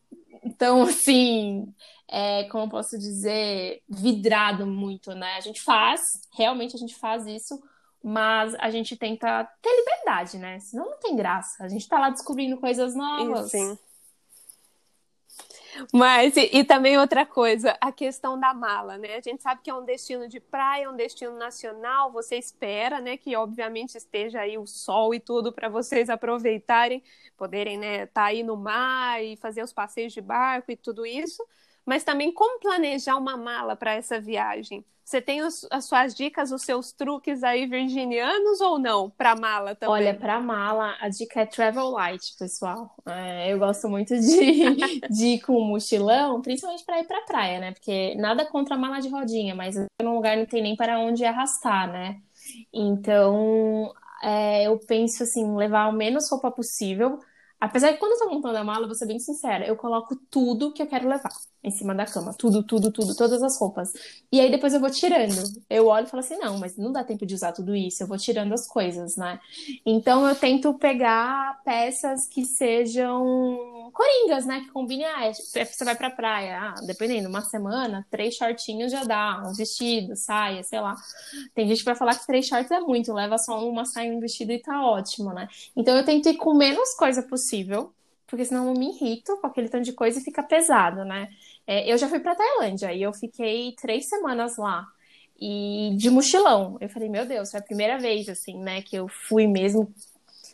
tão 0.57 0.81
assim, 0.83 1.73
é, 2.09 2.43
como 2.45 2.69
posso 2.69 2.97
dizer, 2.97 3.81
vidrado 3.87 4.67
muito, 4.67 5.15
né? 5.15 5.35
A 5.35 5.41
gente 5.41 5.61
faz, 5.61 6.21
realmente 6.33 6.75
a 6.75 6.79
gente 6.79 6.95
faz 6.95 7.25
isso 7.25 7.57
mas 8.09 8.55
a 8.55 8.69
gente 8.69 8.95
tenta 8.95 9.43
ter 9.61 9.69
liberdade, 9.69 10.37
né? 10.37 10.61
Senão 10.61 10.91
não 10.91 10.97
tem 10.97 11.13
graça. 11.13 11.61
A 11.61 11.67
gente 11.67 11.85
tá 11.89 11.99
lá 11.99 12.09
descobrindo 12.09 12.55
coisas 12.55 12.95
novas. 12.95 13.51
Sim. 13.51 13.77
Mas, 15.93 16.37
e, 16.37 16.49
e, 16.53 16.63
também 16.63 16.97
outra 16.97 17.25
coisa, 17.25 17.77
a 17.81 17.91
questão 17.91 18.39
da 18.39 18.53
mala, 18.53 18.97
né? 18.97 19.17
A 19.17 19.21
gente 19.21 19.43
sabe 19.43 19.59
que 19.61 19.69
é 19.69 19.73
um 19.73 19.83
destino 19.83 20.25
de 20.25 20.39
praia, 20.39 20.89
um 20.89 20.95
destino 20.95 21.37
nacional, 21.37 22.09
você 22.09 22.37
espera, 22.37 23.01
né, 23.01 23.17
que 23.17 23.35
obviamente 23.35 23.97
esteja 23.97 24.39
aí 24.39 24.57
o 24.57 24.65
sol 24.65 25.13
e 25.13 25.19
tudo 25.19 25.51
para 25.51 25.67
vocês 25.67 26.09
aproveitarem, 26.09 27.03
poderem, 27.35 27.77
né, 27.77 28.05
tá 28.05 28.23
aí 28.23 28.41
no 28.41 28.55
mar 28.55 29.21
e 29.21 29.35
fazer 29.35 29.61
os 29.61 29.73
passeios 29.73 30.13
de 30.13 30.21
barco 30.21 30.71
e 30.71 30.77
tudo 30.77 31.05
isso, 31.05 31.45
mas 31.85 32.05
também 32.05 32.31
como 32.31 32.59
planejar 32.59 33.17
uma 33.17 33.35
mala 33.35 33.75
para 33.75 33.93
essa 33.93 34.19
viagem. 34.19 34.83
Você 35.07 35.21
tem 35.21 35.41
os, 35.41 35.65
as 35.71 35.85
suas 35.85 36.13
dicas, 36.13 36.51
os 36.51 36.63
seus 36.63 36.91
truques 36.91 37.41
aí 37.41 37.65
virginianos 37.65 38.59
ou 38.59 38.77
não 38.77 39.09
para 39.09 39.37
mala 39.37 39.73
também? 39.73 39.93
Olha, 39.93 40.13
para 40.13 40.41
mala 40.41 40.97
a 40.99 41.07
dica 41.07 41.39
é 41.39 41.45
travel 41.45 41.91
light, 41.91 42.35
pessoal. 42.37 42.93
É, 43.05 43.53
eu 43.53 43.57
gosto 43.57 43.87
muito 43.87 44.13
de, 44.19 44.19
de 45.09 45.25
ir 45.27 45.39
com 45.39 45.61
mochilão, 45.61 46.41
principalmente 46.41 46.83
para 46.83 46.99
ir 46.99 47.05
para 47.05 47.21
praia, 47.21 47.57
né? 47.57 47.71
Porque 47.71 48.15
nada 48.15 48.45
contra 48.45 48.75
a 48.75 48.77
mala 48.77 48.99
de 48.99 49.07
rodinha, 49.07 49.55
mas 49.55 49.77
num 50.01 50.15
lugar 50.15 50.35
não 50.35 50.45
tem 50.45 50.61
nem 50.61 50.75
para 50.75 50.99
onde 50.99 51.23
arrastar, 51.23 51.89
né? 51.89 52.19
Então, 52.73 53.93
é, 54.21 54.67
eu 54.67 54.77
penso 54.77 55.23
assim, 55.23 55.55
levar 55.55 55.87
o 55.87 55.93
menos 55.93 56.29
roupa 56.29 56.51
possível 56.51 57.17
Apesar 57.59 57.91
de 57.91 57.97
quando 57.97 58.13
eu 58.13 58.19
tô 58.19 58.29
montando 58.33 58.57
a 58.57 58.63
mala, 58.63 58.85
vou 58.85 58.95
ser 58.95 59.07
bem 59.07 59.19
sincera, 59.19 59.65
eu 59.65 59.75
coloco 59.75 60.15
tudo 60.29 60.71
que 60.71 60.81
eu 60.81 60.87
quero 60.87 61.07
levar 61.07 61.31
em 61.63 61.71
cima 61.71 61.93
da 61.93 62.05
cama. 62.05 62.33
Tudo, 62.33 62.63
tudo, 62.63 62.91
tudo, 62.91 63.15
todas 63.15 63.41
as 63.43 63.59
roupas. 63.59 63.91
E 64.31 64.39
aí 64.39 64.49
depois 64.49 64.73
eu 64.73 64.79
vou 64.79 64.89
tirando. 64.89 65.35
Eu 65.69 65.87
olho 65.87 66.05
e 66.05 66.09
falo 66.09 66.21
assim, 66.21 66.37
não, 66.37 66.57
mas 66.59 66.77
não 66.77 66.91
dá 66.91 67.03
tempo 67.03 67.25
de 67.25 67.33
usar 67.33 67.51
tudo 67.51 67.75
isso, 67.75 68.03
eu 68.03 68.07
vou 68.07 68.17
tirando 68.17 68.53
as 68.53 68.67
coisas, 68.67 69.17
né? 69.17 69.39
Então 69.85 70.27
eu 70.27 70.35
tento 70.35 70.73
pegar 70.75 71.61
peças 71.63 72.27
que 72.27 72.45
sejam 72.45 73.91
coringas, 73.93 74.45
né? 74.45 74.61
Que 74.61 74.71
combinem, 74.71 75.05
ah, 75.05 75.25
é, 75.25 75.33
você 75.33 75.83
vai 75.83 75.95
pra 75.95 76.09
praia, 76.09 76.59
ah, 76.59 76.75
dependendo, 76.85 77.27
uma 77.27 77.41
semana, 77.41 78.05
três 78.09 78.35
shortinhos 78.35 78.91
já 78.91 79.03
dá, 79.03 79.43
um 79.45 79.53
vestido, 79.53 80.15
saia, 80.15 80.63
sei 80.63 80.79
lá. 80.79 80.95
Tem 81.53 81.67
gente 81.67 81.79
que 81.79 81.85
vai 81.85 81.95
falar 81.95 82.15
que 82.15 82.25
três 82.25 82.45
shorts 82.45 82.71
é 82.71 82.79
muito, 82.79 83.13
leva 83.13 83.37
só 83.37 83.67
uma 83.67 83.85
saia 83.85 84.07
e 84.09 84.15
um 84.15 84.19
vestido 84.19 84.51
e 84.51 84.59
tá 84.59 84.85
ótimo, 84.85 85.33
né? 85.33 85.47
Então 85.75 85.95
eu 85.97 86.05
tento 86.05 86.29
ir 86.29 86.35
com 86.35 86.53
menos 86.53 86.93
coisa 86.95 87.23
possível, 87.23 87.46
porque 88.27 88.43
senão 88.45 88.67
eu 88.67 88.73
me 88.73 88.89
irrito 88.89 89.37
com 89.37 89.47
aquele 89.47 89.69
tanto 89.69 89.85
de 89.85 89.93
coisa 89.93 90.19
e 90.19 90.23
fica 90.23 90.43
pesado, 90.43 91.05
né? 91.05 91.29
É, 91.65 91.91
eu 91.91 91.97
já 91.97 92.09
fui 92.09 92.19
pra 92.19 92.35
Tailândia 92.35 92.93
e 92.93 93.01
eu 93.01 93.13
fiquei 93.13 93.73
três 93.81 94.07
semanas 94.07 94.57
lá. 94.57 94.85
E 95.39 95.95
de 95.95 96.09
mochilão. 96.09 96.77
Eu 96.81 96.89
falei, 96.89 97.09
meu 97.09 97.25
Deus, 97.25 97.51
foi 97.51 97.59
a 97.59 97.63
primeira 97.63 97.97
vez, 97.97 98.27
assim, 98.27 98.57
né, 98.59 98.81
que 98.81 98.95
eu 98.95 99.07
fui 99.07 99.47
mesmo 99.47 99.93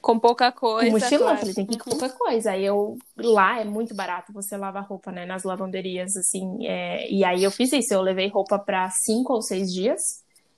com 0.01 0.19
pouca 0.19 0.51
coisa. 0.51 0.91
Com 0.91 0.99
mochilão, 0.99 1.27
claro. 1.27 1.39
falei, 1.39 1.53
tem 1.53 1.65
que 1.65 1.75
ir 1.75 1.79
com 1.79 1.91
pouca 1.91 2.09
coisa. 2.09 2.51
Aí 2.51 2.65
eu, 2.65 2.97
lá 3.17 3.61
é 3.61 3.63
muito 3.63 3.95
barato 3.95 4.33
você 4.33 4.57
lavar 4.57 4.85
roupa, 4.85 5.11
né, 5.11 5.25
nas 5.25 5.43
lavanderias, 5.43 6.15
assim. 6.17 6.67
É... 6.67 7.09
E 7.09 7.23
aí 7.23 7.43
eu 7.43 7.49
fiz 7.49 7.71
isso, 7.71 7.93
eu 7.93 8.01
levei 8.01 8.27
roupa 8.27 8.59
para 8.59 8.89
cinco 8.89 9.33
ou 9.33 9.41
seis 9.41 9.71
dias, 9.71 10.01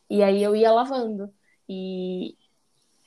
e 0.09 0.23
aí 0.23 0.41
eu 0.41 0.55
ia 0.55 0.71
lavando. 0.71 1.29
E, 1.69 2.35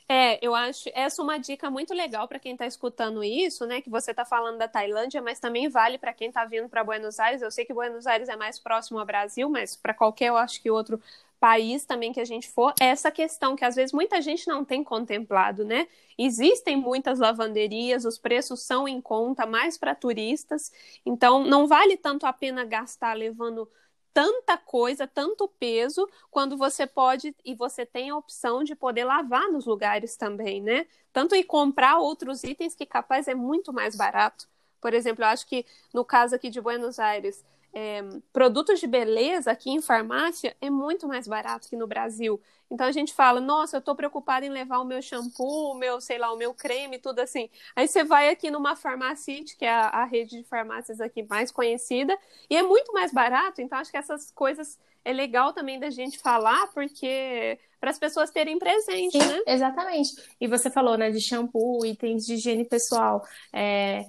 é, 0.09 0.39
eu 0.45 0.55
acho 0.55 0.89
essa 0.95 1.21
é 1.21 1.25
uma 1.25 1.39
dica 1.39 1.71
muito 1.71 1.93
legal 1.93 2.27
para 2.27 2.39
quem 2.39 2.53
está 2.53 2.67
escutando 2.67 3.23
isso, 3.23 3.67
né? 3.67 3.83
Que 3.83 3.91
você 3.91 4.13
está 4.13 4.25
falando 4.25 4.57
da 4.59 4.67
Tailândia, 4.67 5.21
mas 5.21 5.39
também 5.39 5.69
vale 5.69 5.99
para 5.99 6.15
quem 6.15 6.29
está 6.29 6.45
vindo 6.47 6.69
para 6.69 6.83
Buenos 6.83 7.21
Aires. 7.21 7.43
Eu 7.43 7.51
sei 7.51 7.65
que 7.65 7.75
Buenos 7.75 8.07
Aires 8.07 8.29
é 8.29 8.37
mais 8.37 8.59
próximo 8.59 8.99
ao 8.99 9.05
Brasil, 9.05 9.51
mas 9.51 9.77
para 9.77 9.93
qualquer, 9.93 10.29
eu 10.29 10.37
acho 10.37 10.63
que 10.63 10.71
outro 10.71 11.01
país 11.39 11.85
também 11.85 12.13
que 12.13 12.21
a 12.21 12.25
gente 12.25 12.49
for, 12.49 12.75
essa 12.81 13.11
questão 13.11 13.55
que 13.55 13.65
às 13.65 13.77
vezes 13.77 13.93
muita 13.93 14.21
gente 14.21 14.49
não 14.49 14.65
tem 14.65 14.83
contemplado, 14.83 15.65
né? 15.65 15.87
Existem 16.17 16.77
muitas 16.77 17.19
lavanderias, 17.19 18.05
os 18.05 18.19
preços 18.19 18.63
são 18.63 18.89
em 18.89 19.01
conta, 19.01 19.47
mais 19.47 19.79
para 19.79 19.95
turistas, 19.95 20.73
então 21.07 21.45
não 21.45 21.67
vale 21.67 21.97
tanto 21.97 22.27
a 22.27 22.33
pena 22.33 22.65
gastar 22.65 23.13
levando 23.15 23.71
tanta 24.13 24.57
coisa, 24.57 25.07
tanto 25.07 25.49
peso, 25.49 26.09
quando 26.31 26.57
você 26.57 26.87
pode 26.87 27.35
e 27.45 27.55
você 27.55 27.87
tem 27.87 28.11
a 28.11 28.17
opção 28.17 28.65
de 28.65 28.75
poder 28.75 29.05
lavar 29.05 29.49
nos 29.51 29.67
lugares 29.67 30.17
também, 30.17 30.61
né? 30.61 30.87
Tanto 31.13 31.35
e 31.35 31.45
comprar 31.45 31.99
outros 31.99 32.45
itens 32.45 32.75
que 32.75 32.87
capaz 32.87 33.29
é 33.29 33.35
muito 33.35 33.73
mais 33.73 33.97
barato. 33.97 34.49
Por 34.81 34.95
exemplo, 34.95 35.25
eu 35.25 35.29
acho 35.29 35.47
que 35.47 35.65
no 35.93 36.05
caso 36.05 36.35
aqui 36.35 36.51
de 36.51 36.61
Buenos 36.61 36.99
Aires, 36.99 37.45
é, 37.73 38.03
produtos 38.33 38.81
de 38.81 38.87
beleza 38.87 39.51
aqui 39.51 39.71
em 39.71 39.81
farmácia 39.81 40.57
é 40.61 40.71
muito 40.71 41.07
mais 41.07 41.29
barato 41.29 41.69
que 41.69 41.77
no 41.77 41.87
Brasil. 41.87 42.41
Então 42.71 42.87
a 42.87 42.93
gente 42.93 43.15
fala, 43.15 43.41
nossa, 43.41 43.79
eu 43.79 43.81
tô 43.81 43.95
preocupada 43.95 44.45
em 44.45 44.51
levar 44.51 44.79
o 44.79 44.85
meu 44.85 45.01
shampoo, 45.01 45.73
o 45.73 45.75
meu, 45.75 46.01
sei 46.01 46.19
lá, 46.19 46.33
o 46.33 46.37
meu 46.37 46.53
creme, 46.53 46.99
tudo 46.99 47.21
assim. 47.21 47.49
Aí 47.75 47.89
você 47.89 48.05
vai 48.05 48.29
aqui 48.29 48.51
numa 48.51 48.77
Farmacite, 48.77 49.57
que 49.57 49.65
é 49.65 49.71
a, 49.71 49.89
a 49.89 50.05
rede 50.05 50.37
de 50.37 50.45
farmácias 50.45 51.01
aqui 51.01 51.23
mais 51.23 51.51
conhecida, 51.51 52.17
e 52.51 52.57
é 52.57 52.63
muito 52.63 52.93
mais 52.93 53.13
barato. 53.13 53.63
Então 53.63 53.79
acho 53.79 53.91
que 53.91 53.97
essas 53.97 54.31
coisas 54.31 54.79
é 55.05 55.13
legal 55.13 55.53
também 55.55 55.81
da 55.81 55.89
gente 55.89 56.19
falar, 56.19 56.67
porque 56.75 57.59
para 57.81 57.91
as 57.91 57.99
pessoas 57.99 58.31
terem 58.31 58.59
presente, 58.59 59.19
Sim, 59.19 59.27
né? 59.27 59.41
Exatamente. 59.47 60.11
E 60.41 60.47
você 60.47 60.71
falou, 60.71 60.99
né, 60.99 61.11
de 61.11 61.21
shampoo, 61.21 61.87
itens 61.87 62.27
de 62.27 62.35
higiene 62.35 62.65
pessoal. 62.65 63.25
É, 63.53 64.05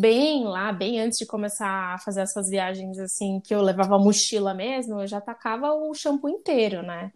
bem 0.00 0.44
lá, 0.44 0.72
bem 0.72 1.00
antes 1.00 1.18
de 1.18 1.26
começar 1.26 1.94
a 1.94 1.98
fazer 1.98 2.22
essas 2.22 2.48
viagens 2.48 2.98
assim, 2.98 3.40
que 3.40 3.54
eu 3.54 3.62
levava 3.62 3.98
mochila 3.98 4.54
mesmo, 4.54 5.00
eu 5.00 5.06
já 5.06 5.20
tacava 5.20 5.72
o 5.72 5.94
shampoo 5.94 6.28
inteiro, 6.28 6.82
né? 6.82 7.12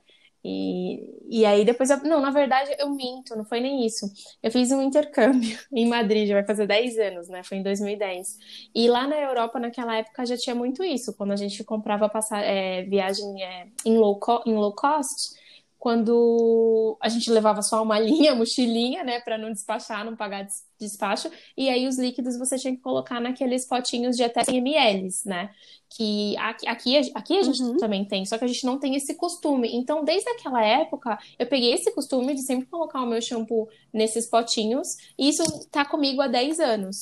E, 0.47 1.01
e 1.41 1.47
aí 1.47 1.65
depois 1.65 1.89
eu, 1.89 2.03
não, 2.05 2.21
na 2.21 2.31
verdade 2.31 2.71
eu 2.79 2.91
minto, 2.91 3.35
não 3.35 3.47
foi 3.47 3.61
nem 3.61 3.87
isso. 3.87 4.07
Eu 4.43 4.51
fiz 4.51 4.71
um 4.73 4.83
intercâmbio 4.83 5.59
em 5.73 5.89
Madrid, 5.89 6.29
já 6.29 6.35
vai 6.35 6.45
fazer 6.45 6.67
10 6.67 6.99
anos, 6.99 7.29
né? 7.29 7.43
Foi 7.43 7.57
em 7.57 7.63
2010. 7.63 8.39
E 8.75 8.87
lá 8.89 9.07
na 9.07 9.17
Europa, 9.17 9.59
naquela 9.59 9.97
época, 9.97 10.27
já 10.27 10.37
tinha 10.37 10.55
muito 10.55 10.85
isso. 10.85 11.15
Quando 11.17 11.33
a 11.33 11.37
gente 11.37 11.65
comprava 11.65 12.11
passar, 12.11 12.43
é, 12.43 12.83
viagem 12.83 13.43
é, 13.43 13.69
em, 13.87 13.97
low 13.97 14.21
em 14.47 14.55
low 14.55 14.75
cost, 14.75 15.35
quando 15.79 16.97
a 17.01 17.11
gente 17.11 17.31
levava 17.31 17.63
só 17.63 17.83
uma 17.83 17.99
linha, 18.01 18.35
mochilinha, 18.35 19.03
né, 19.05 19.21
para 19.21 19.39
não 19.39 19.51
despachar, 19.53 20.05
não 20.05 20.17
pagar 20.17 20.47
despacho, 20.85 21.31
e 21.57 21.69
aí 21.69 21.87
os 21.87 21.99
líquidos 21.99 22.39
você 22.39 22.57
tinha 22.57 22.75
que 22.75 22.83
colocar 22.83 23.21
naqueles 23.21 23.67
potinhos 23.67 24.17
de 24.17 24.23
até 24.23 24.45
100 24.45 24.59
ml, 24.59 25.09
né? 25.27 25.51
Que 25.97 26.37
aqui, 26.39 26.67
aqui, 26.67 27.13
aqui 27.15 27.39
a 27.39 27.43
gente 27.43 27.63
uhum. 27.63 27.77
também 27.77 28.05
tem, 28.05 28.25
só 28.25 28.37
que 28.37 28.45
a 28.45 28.49
gente 28.49 28.65
não 28.67 28.79
tem 28.79 28.97
esse 28.97 29.15
costume. 29.15 29.71
Então, 29.75 30.05
desde 30.05 30.29
aquela 30.31 30.65
época, 30.65 31.19
eu 31.39 31.47
peguei 31.47 31.73
esse 31.73 31.93
costume 31.93 32.35
de 32.35 32.43
sempre 32.43 32.67
colocar 32.67 33.03
o 33.03 33.07
meu 33.07 33.21
shampoo 33.21 33.69
nesses 33.93 34.29
potinhos, 34.29 34.89
e 35.19 35.29
isso 35.29 35.43
tá 35.71 35.85
comigo 35.85 36.21
há 36.21 36.27
10 36.27 36.59
anos. 36.59 36.97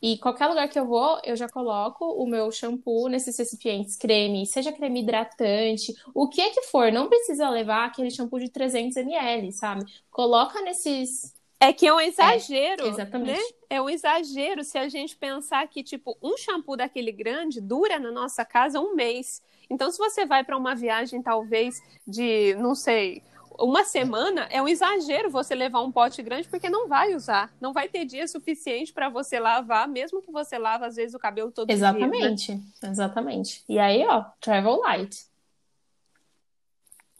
E 0.00 0.18
qualquer 0.18 0.46
lugar 0.46 0.68
que 0.68 0.78
eu 0.78 0.86
vou, 0.86 1.18
eu 1.24 1.36
já 1.36 1.48
coloco 1.48 2.04
o 2.04 2.26
meu 2.26 2.50
shampoo 2.52 3.08
nesses 3.08 3.36
recipientes, 3.36 3.96
creme, 3.96 4.46
seja 4.46 4.72
creme 4.72 5.02
hidratante, 5.02 5.94
o 6.14 6.28
que 6.28 6.40
é 6.40 6.50
que 6.50 6.62
for, 6.62 6.92
não 6.92 7.08
precisa 7.08 7.50
levar 7.50 7.86
aquele 7.86 8.10
shampoo 8.10 8.38
de 8.38 8.48
300 8.48 8.96
ml, 8.96 9.52
sabe? 9.52 9.84
Coloca 10.10 10.60
nesses 10.62 11.35
é 11.60 11.72
que 11.72 11.86
é 11.86 11.92
um 11.92 12.00
exagero, 12.00 12.84
é, 12.84 12.88
exatamente. 12.88 13.32
né? 13.32 13.46
É 13.68 13.80
um 13.82 13.88
exagero 13.88 14.62
se 14.62 14.78
a 14.78 14.88
gente 14.88 15.16
pensar 15.16 15.66
que, 15.68 15.82
tipo, 15.82 16.16
um 16.22 16.36
shampoo 16.36 16.76
daquele 16.76 17.10
grande 17.10 17.60
dura 17.60 17.98
na 17.98 18.12
nossa 18.12 18.44
casa 18.44 18.80
um 18.80 18.94
mês. 18.94 19.42
Então, 19.68 19.90
se 19.90 19.98
você 19.98 20.24
vai 20.24 20.44
para 20.44 20.56
uma 20.56 20.74
viagem, 20.74 21.22
talvez, 21.22 21.80
de, 22.06 22.54
não 22.54 22.74
sei, 22.74 23.22
uma 23.58 23.84
semana, 23.84 24.46
é 24.50 24.60
um 24.60 24.68
exagero 24.68 25.30
você 25.30 25.54
levar 25.54 25.80
um 25.80 25.90
pote 25.90 26.22
grande, 26.22 26.48
porque 26.48 26.68
não 26.68 26.88
vai 26.88 27.14
usar. 27.14 27.52
Não 27.60 27.72
vai 27.72 27.88
ter 27.88 28.04
dia 28.04 28.28
suficiente 28.28 28.92
para 28.92 29.08
você 29.08 29.40
lavar, 29.40 29.88
mesmo 29.88 30.20
que 30.20 30.30
você 30.30 30.58
lave, 30.58 30.84
às 30.84 30.96
vezes, 30.96 31.14
o 31.14 31.18
cabelo 31.18 31.50
todo 31.50 31.70
Exatamente, 31.70 32.46
dia, 32.46 32.56
né? 32.56 32.90
exatamente. 32.90 33.64
E 33.68 33.78
aí, 33.78 34.04
ó, 34.06 34.24
travel 34.40 34.80
light. 34.80 35.26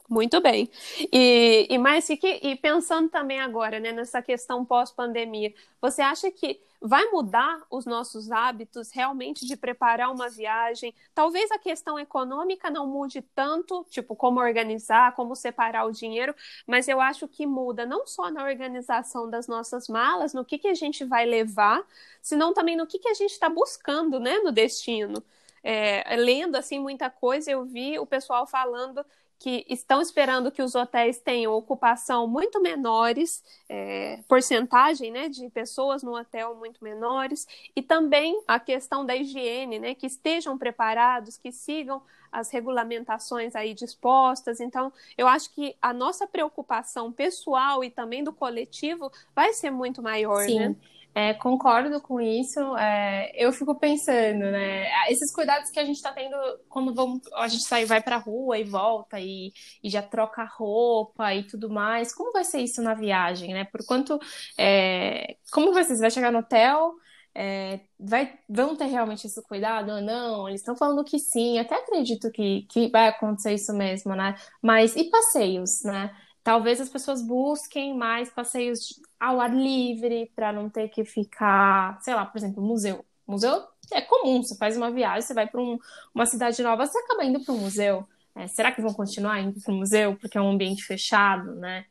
Muito 0.08 0.40
bem. 0.40 0.70
E, 1.12 1.66
e 1.68 1.78
mais 1.78 2.06
que, 2.06 2.38
e 2.42 2.54
pensando 2.56 3.08
também 3.08 3.40
agora, 3.40 3.80
né, 3.80 3.90
nessa 3.90 4.22
questão 4.22 4.64
pós-pandemia, 4.64 5.52
você 5.80 6.00
acha 6.00 6.30
que 6.30 6.60
vai 6.80 7.06
mudar 7.06 7.60
os 7.68 7.84
nossos 7.86 8.30
hábitos 8.30 8.92
realmente 8.92 9.44
de 9.44 9.56
preparar 9.56 10.12
uma 10.12 10.28
viagem? 10.28 10.94
Talvez 11.12 11.50
a 11.50 11.58
questão 11.58 11.98
econômica 11.98 12.70
não 12.70 12.86
mude 12.86 13.20
tanto, 13.34 13.84
tipo, 13.90 14.14
como 14.14 14.38
organizar, 14.38 15.12
como 15.16 15.34
separar 15.34 15.84
o 15.86 15.92
dinheiro, 15.92 16.34
mas 16.66 16.86
eu 16.86 17.00
acho 17.00 17.26
que 17.26 17.44
muda 17.44 17.84
não 17.84 18.06
só 18.06 18.30
na 18.30 18.44
organização 18.44 19.28
das 19.28 19.48
nossas 19.48 19.88
malas, 19.88 20.32
no 20.32 20.44
que, 20.44 20.58
que 20.58 20.68
a 20.68 20.74
gente 20.74 21.04
vai 21.04 21.26
levar, 21.26 21.82
senão 22.22 22.54
também 22.54 22.76
no 22.76 22.86
que, 22.86 23.00
que 23.00 23.08
a 23.08 23.14
gente 23.14 23.32
está 23.32 23.48
buscando, 23.48 24.20
né, 24.20 24.38
no 24.38 24.52
destino. 24.52 25.20
É, 25.64 26.14
lendo 26.14 26.54
assim 26.54 26.78
muita 26.78 27.10
coisa, 27.10 27.50
eu 27.50 27.64
vi 27.64 27.98
o 27.98 28.06
pessoal 28.06 28.46
falando 28.46 29.04
que 29.38 29.64
estão 29.68 30.00
esperando 30.00 30.50
que 30.50 30.62
os 30.62 30.74
hotéis 30.74 31.18
tenham 31.18 31.52
ocupação 31.52 32.26
muito 32.26 32.60
menores, 32.60 33.44
é, 33.68 34.20
porcentagem 34.26 35.10
né, 35.10 35.28
de 35.28 35.48
pessoas 35.50 36.02
no 36.02 36.16
hotel 36.16 36.54
muito 36.54 36.82
menores, 36.82 37.46
e 37.74 37.82
também 37.82 38.42
a 38.46 38.58
questão 38.58 39.04
da 39.04 39.14
higiene, 39.14 39.78
né, 39.78 39.94
que 39.94 40.06
estejam 40.06 40.56
preparados, 40.56 41.36
que 41.36 41.52
sigam 41.52 42.02
as 42.32 42.50
regulamentações 42.50 43.54
aí 43.54 43.72
dispostas. 43.72 44.60
Então, 44.60 44.92
eu 45.16 45.26
acho 45.26 45.52
que 45.54 45.76
a 45.80 45.92
nossa 45.92 46.26
preocupação 46.26 47.12
pessoal 47.12 47.84
e 47.84 47.90
também 47.90 48.24
do 48.24 48.32
coletivo 48.32 49.10
vai 49.34 49.52
ser 49.52 49.70
muito 49.70 50.02
maior, 50.02 50.44
Sim. 50.44 50.58
né? 50.58 50.76
É, 51.16 51.32
concordo 51.32 51.98
com 52.02 52.20
isso. 52.20 52.60
É, 52.76 53.32
eu 53.34 53.50
fico 53.50 53.74
pensando, 53.74 54.50
né? 54.50 54.86
Esses 55.10 55.32
cuidados 55.32 55.70
que 55.70 55.80
a 55.80 55.84
gente 55.84 55.96
está 55.96 56.12
tendo 56.12 56.36
quando 56.68 56.92
vamos, 56.94 57.22
a 57.36 57.48
gente 57.48 57.64
sai, 57.64 57.86
vai 57.86 58.02
para 58.02 58.16
a 58.16 58.18
rua 58.18 58.58
e 58.58 58.64
volta 58.64 59.18
e, 59.18 59.50
e, 59.82 59.88
já 59.88 60.02
troca 60.02 60.44
roupa 60.44 61.34
e 61.34 61.42
tudo 61.46 61.70
mais. 61.70 62.14
Como 62.14 62.32
vai 62.32 62.44
ser 62.44 62.60
isso 62.60 62.82
na 62.82 62.92
viagem, 62.92 63.54
né? 63.54 63.64
Por 63.64 63.82
quanto, 63.86 64.18
é, 64.58 65.38
como 65.50 65.72
vai 65.72 65.84
ser? 65.84 65.96
Vai 65.96 66.10
chegar 66.10 66.30
no 66.30 66.40
hotel? 66.40 66.92
É, 67.34 67.80
vai, 67.98 68.38
vão 68.46 68.76
ter 68.76 68.84
realmente 68.86 69.26
esse 69.26 69.42
cuidado 69.42 69.92
ou 69.92 70.02
não? 70.02 70.46
Eles 70.48 70.60
estão 70.60 70.76
falando 70.76 71.02
que 71.04 71.18
sim, 71.18 71.58
até 71.58 71.76
acredito 71.76 72.30
que, 72.30 72.66
que 72.70 72.90
vai 72.90 73.08
acontecer 73.08 73.54
isso 73.54 73.72
mesmo, 73.72 74.14
né? 74.14 74.34
Mas 74.62 74.94
e 74.96 75.04
passeios, 75.10 75.82
né? 75.82 76.14
Talvez 76.42 76.80
as 76.80 76.88
pessoas 76.88 77.22
busquem 77.26 77.96
mais 77.96 78.30
passeios 78.30 79.00
ao 79.18 79.40
ar 79.40 79.54
livre 79.54 80.30
para 80.34 80.52
não 80.52 80.68
ter 80.68 80.88
que 80.88 81.04
ficar, 81.04 82.00
sei 82.02 82.14
lá, 82.14 82.26
por 82.26 82.38
exemplo, 82.38 82.62
museu. 82.62 83.04
Museu 83.26 83.66
é 83.92 84.00
comum, 84.00 84.42
você 84.42 84.56
faz 84.56 84.76
uma 84.76 84.90
viagem, 84.90 85.22
você 85.22 85.34
vai 85.34 85.46
para 85.46 85.60
um, 85.60 85.78
uma 86.14 86.26
cidade 86.26 86.62
nova, 86.62 86.86
você 86.86 86.98
acaba 86.98 87.24
indo 87.24 87.40
para 87.44 87.54
um 87.54 87.58
museu. 87.58 88.06
É, 88.34 88.46
será 88.48 88.70
que 88.70 88.82
vão 88.82 88.92
continuar 88.92 89.40
indo 89.40 89.60
para 89.60 89.72
o 89.72 89.76
museu 89.76 90.16
porque 90.16 90.36
é 90.38 90.40
um 90.40 90.50
ambiente 90.50 90.84
fechado, 90.84 91.54
né? 91.56 91.86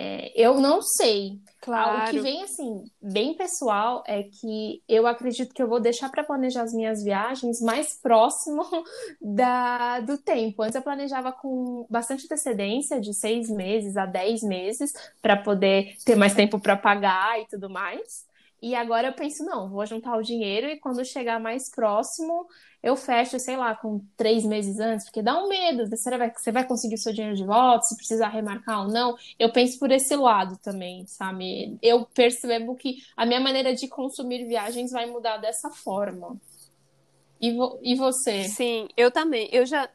É, 0.00 0.30
eu 0.40 0.60
não 0.60 0.80
sei. 0.80 1.40
Claro. 1.60 2.06
O 2.06 2.10
que 2.10 2.20
vem, 2.20 2.44
assim, 2.44 2.84
bem 3.02 3.34
pessoal 3.34 4.04
é 4.06 4.22
que 4.22 4.80
eu 4.88 5.08
acredito 5.08 5.52
que 5.52 5.60
eu 5.60 5.66
vou 5.66 5.80
deixar 5.80 6.08
para 6.08 6.22
planejar 6.22 6.62
as 6.62 6.72
minhas 6.72 7.02
viagens 7.02 7.60
mais 7.60 8.00
próximo 8.00 8.64
da, 9.20 9.98
do 9.98 10.16
tempo. 10.16 10.62
Antes 10.62 10.76
eu 10.76 10.82
planejava 10.82 11.32
com 11.32 11.84
bastante 11.90 12.26
antecedência, 12.26 13.00
de 13.00 13.12
seis 13.12 13.50
meses 13.50 13.96
a 13.96 14.06
dez 14.06 14.40
meses, 14.40 14.92
para 15.20 15.36
poder 15.36 15.96
ter 16.04 16.14
mais 16.14 16.32
tempo 16.32 16.60
para 16.60 16.76
pagar 16.76 17.40
e 17.40 17.46
tudo 17.46 17.68
mais. 17.68 18.24
E 18.60 18.74
agora 18.74 19.08
eu 19.08 19.12
penso, 19.12 19.44
não, 19.44 19.68
vou 19.68 19.86
juntar 19.86 20.16
o 20.16 20.22
dinheiro 20.22 20.66
e 20.66 20.78
quando 20.80 21.04
chegar 21.04 21.38
mais 21.38 21.70
próximo, 21.70 22.46
eu 22.82 22.96
fecho, 22.96 23.38
sei 23.38 23.56
lá, 23.56 23.74
com 23.74 24.00
três 24.16 24.44
meses 24.44 24.80
antes, 24.80 25.06
porque 25.06 25.22
dá 25.22 25.40
um 25.40 25.48
medo, 25.48 25.88
você 25.88 26.16
vai, 26.16 26.32
você 26.32 26.50
vai 26.50 26.66
conseguir 26.66 26.96
o 26.96 26.98
seu 26.98 27.12
dinheiro 27.12 27.36
de 27.36 27.44
volta, 27.44 27.84
se 27.84 27.96
precisar 27.96 28.28
remarcar 28.28 28.80
ou 28.86 28.88
não. 28.92 29.16
Eu 29.38 29.52
penso 29.52 29.78
por 29.78 29.92
esse 29.92 30.16
lado 30.16 30.56
também, 30.58 31.06
sabe? 31.06 31.78
Eu 31.80 32.04
percebo 32.06 32.74
que 32.74 32.96
a 33.16 33.24
minha 33.24 33.40
maneira 33.40 33.74
de 33.74 33.86
consumir 33.86 34.44
viagens 34.46 34.90
vai 34.90 35.06
mudar 35.06 35.36
dessa 35.36 35.70
forma. 35.70 36.36
E, 37.40 37.52
vo 37.52 37.78
e 37.82 37.94
você? 37.94 38.44
Sim, 38.44 38.88
eu 38.96 39.10
também. 39.10 39.48
Eu 39.52 39.64
já, 39.64 39.88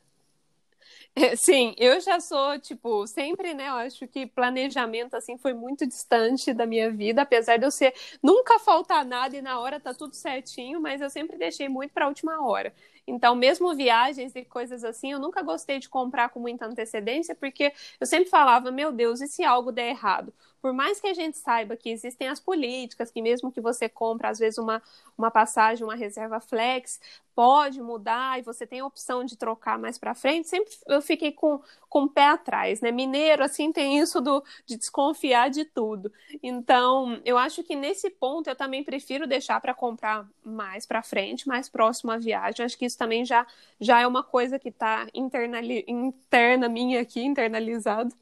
Sim, 1.38 1.76
eu 1.78 2.00
já 2.02 2.20
sou, 2.20 2.60
tipo, 2.60 3.06
sempre, 3.08 3.54
né? 3.54 3.68
Eu 3.70 3.74
acho 3.76 4.08
que 4.08 4.26
planejamento, 4.26 5.14
assim, 5.16 5.38
foi 5.38 5.54
muito 5.54 5.86
distante 5.88 6.54
da 6.54 6.66
minha 6.66 6.90
vida, 6.92 7.22
apesar 7.22 7.58
de 7.58 7.66
eu 7.66 7.72
ser 7.72 7.94
nunca 8.22 8.58
faltar 8.60 9.06
nada 9.06 9.36
e 9.38 9.42
na 9.42 9.60
hora 9.60 9.80
tá 9.80 9.94
tudo 9.94 10.16
certinho, 10.16 10.82
mas 10.82 11.02
eu 11.02 11.10
sempre 11.10 11.38
deixei 11.38 11.70
muito 11.70 11.94
para 11.94 12.06
a 12.06 12.08
última 12.08 12.44
hora. 12.48 12.74
Então, 13.08 13.36
mesmo 13.36 13.76
viagens 13.76 14.36
e 14.36 14.46
coisas 14.46 14.84
assim, 14.84 15.12
eu 15.12 15.20
nunca 15.20 15.42
gostei 15.42 15.80
de 15.80 15.90
comprar 15.90 16.30
com 16.30 16.40
muita 16.40 16.66
antecedência, 16.66 17.36
porque 17.36 17.74
eu 18.00 18.08
sempre 18.08 18.30
falava, 18.30 18.72
meu 18.72 18.92
Deus, 18.92 19.22
e 19.22 19.28
se 19.28 19.44
algo 19.44 19.72
der 19.72 19.90
errado? 19.90 20.34
Por 20.62 20.72
mais 20.72 21.02
que 21.02 21.08
a 21.08 21.14
gente 21.14 21.38
saiba 21.38 21.76
que 21.76 21.90
existem 21.90 22.30
as 22.30 22.40
políticas, 22.40 23.12
que 23.12 23.22
mesmo 23.22 23.52
que 23.52 23.60
você 23.60 23.90
compra, 23.90 24.30
às 24.30 24.40
vezes, 24.40 24.58
uma, 24.58 24.82
uma 25.18 25.30
passagem, 25.30 25.84
uma 25.84 25.96
reserva 25.96 26.40
flex, 26.40 27.02
pode 27.36 27.82
mudar 27.82 28.40
e 28.40 28.44
você 28.44 28.66
tem 28.66 28.80
a 28.80 28.86
opção 28.86 29.24
de 29.26 29.36
trocar 29.36 29.78
mais 29.78 29.98
para 29.98 30.14
frente, 30.16 30.48
sempre 30.48 30.72
eu 30.88 31.02
fiquei 31.02 31.32
com, 31.32 31.60
com 31.90 32.04
o 32.04 32.10
pé 32.10 32.28
atrás, 32.28 32.80
né? 32.80 32.92
Mineiro, 32.92 33.44
assim, 33.44 33.72
tem 33.72 33.98
isso 34.00 34.22
do, 34.22 34.44
de 34.66 34.78
desconfiar 34.78 35.50
de 35.50 35.66
tudo. 35.66 36.12
Então, 36.42 37.20
eu 37.26 37.38
acho 37.38 37.64
que 37.64 37.76
nesse 37.76 38.10
ponto 38.10 38.50
eu 38.50 38.56
também 38.56 38.84
prefiro 38.84 39.28
deixar 39.28 39.60
para 39.60 39.74
comprar 39.74 40.28
mais 40.44 40.86
para 40.86 41.02
frente, 41.04 41.48
mais 41.48 41.68
próximo 41.68 42.12
à 42.12 42.18
viagem. 42.18 42.66
Acho 42.66 42.78
que 42.78 42.86
isso 42.94 42.98
também 42.98 43.26
já, 43.26 43.46
já 43.80 44.00
é 44.00 44.08
uma 44.08 44.24
coisa 44.24 44.58
que 44.58 44.70
está 44.70 45.08
interna 45.14 46.70
minha 46.70 47.02
aqui, 47.02 47.22
internalizado. 47.22 48.16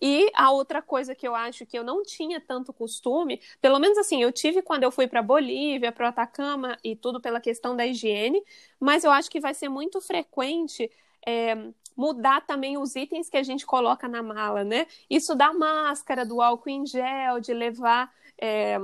E 0.00 0.30
a 0.34 0.50
outra 0.52 0.80
coisa 0.82 1.14
que 1.14 1.26
eu 1.26 1.34
acho 1.34 1.66
que 1.66 1.78
eu 1.78 1.82
não 1.82 2.02
tinha 2.02 2.40
tanto 2.40 2.72
costume, 2.72 3.40
pelo 3.60 3.78
menos 3.78 3.98
assim, 3.98 4.22
eu 4.22 4.30
tive 4.30 4.62
quando 4.62 4.84
eu 4.84 4.92
fui 4.92 5.06
para 5.08 5.22
Bolívia, 5.22 5.90
para 5.90 6.06
o 6.06 6.08
Atacama 6.08 6.78
e 6.84 6.94
tudo 6.94 7.20
pela 7.20 7.40
questão 7.40 7.74
da 7.74 7.86
higiene, 7.86 8.42
mas 8.78 9.04
eu 9.04 9.10
acho 9.10 9.30
que 9.30 9.40
vai 9.40 9.54
ser 9.54 9.68
muito 9.68 10.00
frequente 10.00 10.90
é, 11.26 11.56
mudar 11.96 12.46
também 12.46 12.78
os 12.78 12.94
itens 12.96 13.28
que 13.28 13.36
a 13.36 13.42
gente 13.42 13.66
coloca 13.66 14.08
na 14.08 14.22
mala, 14.22 14.64
né? 14.64 14.86
Isso 15.08 15.34
da 15.34 15.52
máscara, 15.52 16.24
do 16.24 16.40
álcool 16.40 16.70
em 16.70 16.86
gel, 16.86 17.40
de 17.40 17.52
levar. 17.52 18.12
É, 18.40 18.78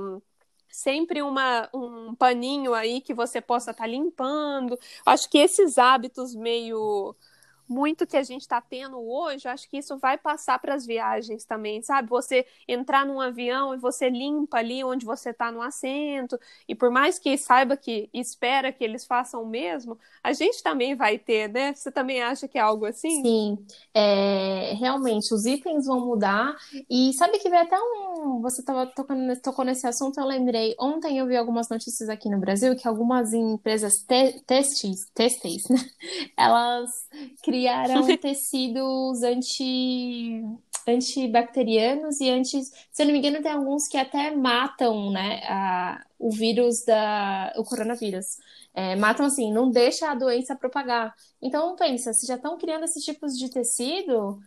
sempre 0.69 1.21
uma, 1.21 1.69
um 1.73 2.15
paninho 2.15 2.73
aí 2.73 3.01
que 3.01 3.13
você 3.13 3.41
possa 3.41 3.71
estar 3.71 3.83
tá 3.83 3.87
limpando. 3.89 4.77
Acho 5.05 5.29
que 5.29 5.37
esses 5.37 5.77
hábitos 5.77 6.35
meio 6.35 7.15
muito 7.67 8.07
que 8.07 8.17
a 8.17 8.23
gente 8.23 8.41
está 8.41 8.61
tendo 8.61 8.99
hoje, 8.99 9.47
acho 9.47 9.69
que 9.69 9.77
isso 9.77 9.97
vai 9.97 10.17
passar 10.17 10.59
para 10.59 10.73
as 10.73 10.85
viagens 10.85 11.45
também, 11.45 11.81
sabe? 11.81 12.09
Você 12.09 12.45
entrar 12.67 13.05
num 13.05 13.19
avião 13.19 13.73
e 13.73 13.77
você 13.77 14.09
limpa 14.09 14.57
ali 14.57 14.83
onde 14.83 15.05
você 15.05 15.31
está 15.31 15.51
no 15.51 15.61
assento, 15.61 16.39
e 16.67 16.73
por 16.73 16.89
mais 16.89 17.19
que 17.19 17.37
saiba 17.37 17.75
que 17.75 18.09
espera 18.13 18.71
que 18.71 18.83
eles 18.83 19.05
façam 19.05 19.43
o 19.43 19.47
mesmo, 19.47 19.97
a 20.23 20.33
gente 20.33 20.63
também 20.63 20.95
vai 20.95 21.17
ter, 21.17 21.49
né? 21.49 21.73
Você 21.73 21.91
também 21.91 22.21
acha 22.21 22.47
que 22.47 22.57
é 22.57 22.61
algo 22.61 22.85
assim? 22.85 23.21
Sim, 23.21 23.57
é, 23.93 24.73
realmente, 24.73 25.33
os 25.33 25.45
itens 25.45 25.85
vão 25.85 25.99
mudar, 26.05 26.55
e 26.89 27.13
sabe 27.13 27.39
que 27.39 27.49
veio 27.49 27.63
até 27.63 27.77
um. 27.79 28.41
Você 28.41 28.61
estava 28.61 28.85
tocando, 28.87 29.39
tocou 29.41 29.65
nesse 29.65 29.85
assunto, 29.87 30.19
eu 30.19 30.25
lembrei. 30.25 30.75
Ontem 30.79 31.17
eu 31.17 31.27
vi 31.27 31.35
algumas 31.35 31.69
notícias 31.69 32.09
aqui 32.09 32.29
no 32.29 32.39
Brasil 32.39 32.75
que 32.75 32.87
algumas 32.87 33.33
empresas 33.33 34.03
te, 34.03 34.39
testes, 34.45 35.09
testes, 35.13 35.67
né? 35.69 35.77
Elas 36.37 36.89
criaram 37.43 37.56
criaram 37.57 38.05
tecidos 38.17 39.23
anti 39.23 40.43
antibacterianos 40.89 42.21
e 42.21 42.29
antes, 42.29 42.71
se 42.93 43.01
eu 43.01 43.07
não 43.07 43.11
me 43.11 43.19
engano, 43.19 43.43
tem 43.43 43.51
alguns 43.51 43.89
que 43.89 43.97
até 43.97 44.33
matam, 44.33 45.11
né, 45.11 45.41
a, 45.43 46.01
o 46.17 46.31
vírus 46.31 46.85
da, 46.85 47.51
o 47.57 47.63
coronavírus. 47.65 48.37
É, 48.73 48.95
matam 48.95 49.25
assim, 49.25 49.51
não 49.51 49.69
deixa 49.69 50.09
a 50.09 50.15
doença 50.15 50.55
propagar. 50.55 51.13
Então 51.41 51.75
pensa, 51.75 52.13
se 52.13 52.25
já 52.25 52.35
estão 52.35 52.57
criando 52.57 52.85
esses 52.85 53.03
tipos 53.03 53.37
de 53.37 53.49
tecido, 53.49 54.39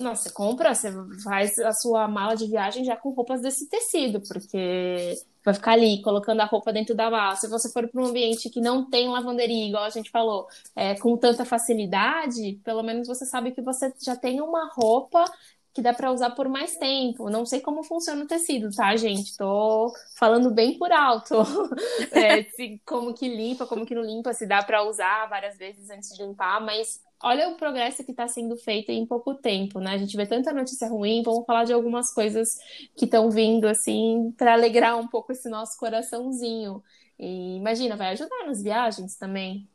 nossa, 0.00 0.24
você 0.24 0.30
compra, 0.34 0.74
você 0.74 0.90
faz 1.22 1.58
a 1.58 1.72
sua 1.72 2.08
mala 2.08 2.34
de 2.34 2.46
viagem 2.46 2.84
já 2.84 2.96
com 2.96 3.10
roupas 3.10 3.40
desse 3.40 3.68
tecido, 3.68 4.20
porque 4.20 5.14
vai 5.44 5.54
ficar 5.54 5.72
ali 5.72 6.02
colocando 6.02 6.40
a 6.40 6.44
roupa 6.44 6.72
dentro 6.72 6.94
da 6.94 7.10
mala. 7.10 7.36
Se 7.36 7.48
você 7.48 7.70
for 7.70 7.86
para 7.88 8.02
um 8.02 8.06
ambiente 8.06 8.50
que 8.50 8.60
não 8.60 8.88
tem 8.88 9.08
lavanderia, 9.08 9.68
igual 9.68 9.84
a 9.84 9.90
gente 9.90 10.10
falou, 10.10 10.46
é, 10.74 10.94
com 10.96 11.16
tanta 11.16 11.44
facilidade, 11.44 12.60
pelo 12.64 12.82
menos 12.82 13.06
você 13.06 13.24
sabe 13.26 13.52
que 13.52 13.62
você 13.62 13.92
já 14.02 14.16
tem 14.16 14.40
uma 14.40 14.70
roupa 14.72 15.24
que 15.72 15.80
dá 15.80 15.92
para 15.94 16.12
usar 16.12 16.30
por 16.30 16.48
mais 16.48 16.76
tempo. 16.76 17.30
Não 17.30 17.46
sei 17.46 17.60
como 17.60 17.82
funciona 17.82 18.24
o 18.24 18.26
tecido, 18.26 18.70
tá, 18.74 18.96
gente? 18.96 19.36
Tô 19.36 19.92
falando 20.16 20.50
bem 20.50 20.76
por 20.78 20.90
alto. 20.92 21.34
é, 22.12 22.42
se, 22.44 22.80
como 22.84 23.14
que 23.14 23.28
limpa, 23.28 23.66
como 23.66 23.86
que 23.86 23.94
não 23.94 24.02
limpa, 24.02 24.32
se 24.32 24.46
dá 24.46 24.62
para 24.62 24.82
usar 24.82 25.28
várias 25.28 25.56
vezes 25.56 25.88
antes 25.90 26.10
de 26.16 26.22
limpar, 26.22 26.60
mas 26.60 27.00
olha 27.22 27.48
o 27.48 27.56
progresso 27.56 28.04
que 28.04 28.10
está 28.10 28.26
sendo 28.26 28.56
feito 28.56 28.90
em 28.90 29.06
pouco 29.06 29.34
tempo, 29.34 29.78
né? 29.78 29.92
A 29.92 29.98
gente 29.98 30.16
vê 30.16 30.26
tanta 30.26 30.52
notícia 30.52 30.88
ruim, 30.88 31.22
vamos 31.22 31.44
falar 31.46 31.64
de 31.64 31.72
algumas 31.72 32.12
coisas 32.12 32.58
que 32.96 33.04
estão 33.04 33.30
vindo, 33.30 33.66
assim, 33.66 34.34
para 34.36 34.54
alegrar 34.54 34.98
um 34.98 35.06
pouco 35.06 35.32
esse 35.32 35.48
nosso 35.48 35.78
coraçãozinho. 35.78 36.82
E 37.18 37.56
imagina, 37.56 37.96
vai 37.96 38.12
ajudar 38.12 38.46
nas 38.46 38.62
viagens 38.62 39.16
também. 39.16 39.68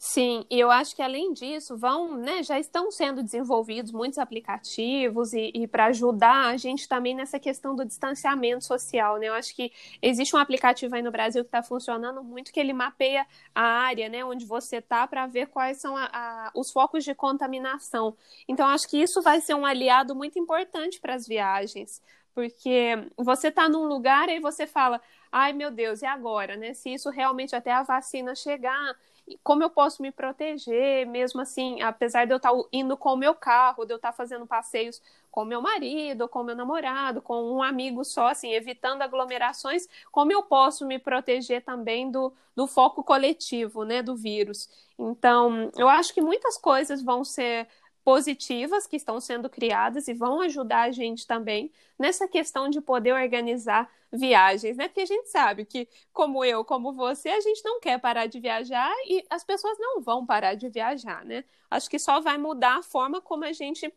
Sim, 0.00 0.44
e 0.48 0.60
eu 0.60 0.70
acho 0.70 0.94
que 0.94 1.02
além 1.02 1.32
disso, 1.32 1.76
vão, 1.76 2.16
né, 2.16 2.40
já 2.44 2.56
estão 2.56 2.88
sendo 2.88 3.20
desenvolvidos 3.20 3.90
muitos 3.90 4.16
aplicativos 4.18 5.32
e, 5.32 5.50
e 5.52 5.66
para 5.66 5.86
ajudar 5.86 6.46
a 6.50 6.56
gente 6.56 6.86
também 6.86 7.16
nessa 7.16 7.36
questão 7.40 7.74
do 7.74 7.84
distanciamento 7.84 8.64
social, 8.64 9.16
né? 9.18 9.26
Eu 9.26 9.34
acho 9.34 9.52
que 9.56 9.72
existe 10.00 10.36
um 10.36 10.38
aplicativo 10.38 10.94
aí 10.94 11.02
no 11.02 11.10
Brasil 11.10 11.42
que 11.42 11.48
está 11.48 11.64
funcionando 11.64 12.22
muito, 12.22 12.52
que 12.52 12.60
ele 12.60 12.72
mapeia 12.72 13.26
a 13.52 13.60
área, 13.62 14.08
né, 14.08 14.24
onde 14.24 14.46
você 14.46 14.76
está 14.76 15.04
para 15.04 15.26
ver 15.26 15.48
quais 15.48 15.80
são 15.80 15.96
a, 15.96 16.04
a, 16.12 16.50
os 16.54 16.70
focos 16.70 17.02
de 17.04 17.12
contaminação. 17.12 18.16
Então, 18.46 18.68
acho 18.68 18.88
que 18.88 18.98
isso 19.02 19.20
vai 19.20 19.40
ser 19.40 19.54
um 19.54 19.66
aliado 19.66 20.14
muito 20.14 20.38
importante 20.38 21.00
para 21.00 21.14
as 21.14 21.26
viagens, 21.26 22.00
porque 22.32 22.94
você 23.16 23.48
está 23.48 23.68
num 23.68 23.84
lugar 23.84 24.28
e 24.28 24.38
você 24.38 24.64
fala, 24.64 25.00
ai 25.32 25.52
meu 25.52 25.72
Deus, 25.72 26.02
e 26.02 26.06
agora, 26.06 26.56
né? 26.56 26.72
Se 26.72 26.90
isso 26.94 27.10
realmente 27.10 27.56
até 27.56 27.72
a 27.72 27.82
vacina 27.82 28.32
chegar 28.36 28.94
como 29.42 29.62
eu 29.62 29.70
posso 29.70 30.02
me 30.02 30.10
proteger, 30.10 31.06
mesmo 31.06 31.40
assim, 31.40 31.80
apesar 31.82 32.24
de 32.26 32.32
eu 32.32 32.36
estar 32.36 32.52
indo 32.72 32.96
com 32.96 33.14
o 33.14 33.16
meu 33.16 33.34
carro, 33.34 33.84
de 33.84 33.92
eu 33.92 33.96
estar 33.96 34.12
fazendo 34.12 34.46
passeios 34.46 35.00
com 35.30 35.44
meu 35.44 35.60
marido, 35.62 36.28
com 36.28 36.42
meu 36.42 36.56
namorado, 36.56 37.22
com 37.22 37.42
um 37.52 37.62
amigo 37.62 38.04
só, 38.04 38.28
assim, 38.28 38.52
evitando 38.52 39.02
aglomerações, 39.02 39.86
como 40.10 40.32
eu 40.32 40.42
posso 40.42 40.86
me 40.86 40.98
proteger 40.98 41.62
também 41.64 42.10
do, 42.10 42.32
do 42.56 42.66
foco 42.66 43.04
coletivo, 43.04 43.84
né, 43.84 44.02
do 44.02 44.16
vírus. 44.16 44.68
Então, 44.98 45.70
eu 45.76 45.88
acho 45.88 46.12
que 46.12 46.20
muitas 46.20 46.58
coisas 46.58 47.02
vão 47.02 47.24
ser 47.24 47.68
positivas 48.08 48.86
que 48.86 48.96
estão 48.96 49.20
sendo 49.20 49.50
criadas 49.50 50.08
e 50.08 50.14
vão 50.14 50.40
ajudar 50.40 50.84
a 50.84 50.90
gente 50.90 51.26
também 51.26 51.70
nessa 51.98 52.26
questão 52.26 52.70
de 52.70 52.80
poder 52.80 53.12
organizar 53.12 53.86
viagens, 54.10 54.78
né? 54.78 54.88
Porque 54.88 55.02
a 55.02 55.06
gente 55.06 55.28
sabe 55.28 55.66
que, 55.66 55.86
como 56.10 56.42
eu, 56.42 56.64
como 56.64 56.94
você, 56.94 57.28
a 57.28 57.40
gente 57.42 57.62
não 57.62 57.78
quer 57.78 58.00
parar 58.00 58.24
de 58.24 58.40
viajar 58.40 58.90
e 59.06 59.22
as 59.28 59.44
pessoas 59.44 59.76
não 59.78 60.00
vão 60.00 60.24
parar 60.24 60.54
de 60.54 60.70
viajar, 60.70 61.22
né? 61.22 61.44
Acho 61.70 61.90
que 61.90 61.98
só 61.98 62.18
vai 62.18 62.38
mudar 62.38 62.78
a 62.78 62.82
forma 62.82 63.20
como 63.20 63.44
a 63.44 63.52
gente 63.52 63.92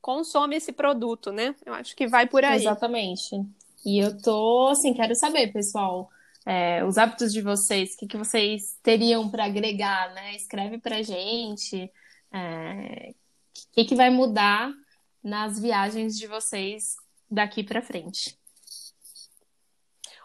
consome 0.00 0.54
esse 0.54 0.70
produto, 0.70 1.32
né? 1.32 1.56
Eu 1.66 1.74
acho 1.74 1.96
que 1.96 2.06
vai 2.06 2.28
por 2.28 2.44
aí. 2.44 2.60
Exatamente. 2.60 3.34
E 3.84 3.98
eu 3.98 4.16
tô, 4.22 4.68
assim, 4.68 4.94
quero 4.94 5.16
saber, 5.16 5.52
pessoal, 5.52 6.08
é, 6.46 6.84
os 6.84 6.96
hábitos 6.96 7.32
de 7.32 7.42
vocês, 7.42 7.94
o 7.94 7.98
que, 7.98 8.06
que 8.06 8.16
vocês 8.16 8.78
teriam 8.80 9.28
para 9.28 9.46
agregar, 9.46 10.14
né? 10.14 10.36
Escreve 10.36 10.78
pra 10.78 11.02
gente. 11.02 11.90
É, 12.32 13.12
o 13.68 13.72
que, 13.72 13.84
que 13.84 13.94
vai 13.94 14.10
mudar 14.10 14.72
nas 15.22 15.58
viagens 15.58 16.18
de 16.18 16.26
vocês 16.26 16.96
daqui 17.30 17.62
para 17.62 17.82
frente. 17.82 18.38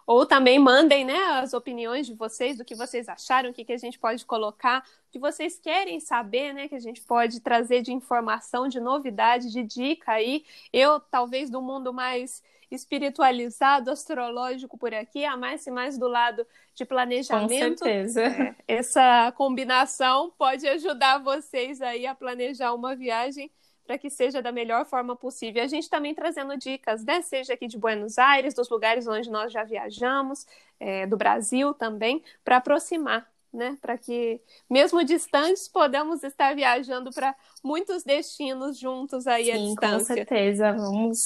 Ou 0.08 0.26
também 0.26 0.60
mandem 0.60 1.04
né, 1.04 1.18
as 1.40 1.54
opiniões 1.54 2.06
de 2.06 2.14
vocês, 2.14 2.58
do 2.58 2.66
que 2.66 2.76
vocês 2.76 3.10
acharam, 3.10 3.50
o 3.50 3.54
que, 3.54 3.66
que 3.66 3.74
a 3.74 3.78
gente 3.78 3.98
pode 3.98 4.24
colocar, 4.24 4.86
o 5.08 5.12
que 5.12 5.18
vocês 5.18 5.58
querem 5.58 6.00
saber, 6.00 6.54
né? 6.54 6.68
Que 6.68 6.76
a 6.76 6.80
gente 6.80 7.02
pode 7.02 7.40
trazer 7.40 7.82
de 7.82 7.92
informação, 7.92 8.68
de 8.68 8.80
novidade, 8.80 9.52
de 9.52 9.64
dica 9.64 10.12
aí. 10.12 10.46
Eu, 10.72 11.00
talvez, 11.00 11.50
do 11.50 11.60
mundo 11.60 11.92
mais 11.92 12.44
espiritualizado, 12.70 13.92
astrológico 13.92 14.78
por 14.78 14.94
aqui, 14.94 15.26
a 15.26 15.38
mais 15.38 15.66
e 15.66 15.72
mais 15.72 15.98
do 15.98 16.08
lado 16.08 16.46
de 16.74 16.86
planejamento. 16.86 17.80
Com 17.80 17.86
certeza. 17.86 18.24
É, 18.24 18.56
essa 18.68 19.32
combinação 19.36 20.32
pode 20.38 20.68
ajudar 20.68 21.20
vocês 21.20 21.82
aí 21.82 22.06
a 22.06 22.16
planejar 22.16 22.74
uma 22.74 22.96
viagem 22.96 23.52
para 23.86 23.98
que 23.98 24.10
seja 24.10 24.42
da 24.42 24.52
melhor 24.52 24.86
forma 24.86 25.16
possível. 25.16 25.64
A 25.64 25.68
gente 25.68 25.90
também 25.90 26.14
trazendo 26.14 26.58
dicas, 26.58 27.04
né? 27.04 27.22
Seja 27.22 27.54
aqui 27.54 27.68
de 27.68 27.78
Buenos 27.78 28.18
Aires, 28.18 28.54
dos 28.54 28.68
lugares 28.70 29.08
onde 29.08 29.30
nós 29.30 29.54
já 29.54 29.64
viajamos, 29.64 30.46
é, 30.80 31.06
do 31.06 31.16
Brasil 31.16 31.74
também, 31.74 32.24
para 32.44 32.58
aproximar, 32.58 33.30
né? 33.54 33.78
Para 33.80 33.98
que, 33.98 34.42
mesmo 34.70 35.04
distantes, 35.04 35.68
podamos 35.68 36.24
estar 36.24 36.56
viajando 36.56 37.12
para 37.12 37.36
muitos 37.64 38.04
destinos 38.04 38.78
juntos 38.78 39.28
aí 39.28 39.46
Sim, 39.46 39.52
à 39.52 39.58
distância. 39.58 40.00
Com 40.00 40.16
certeza, 40.16 40.74
vamos 40.74 41.20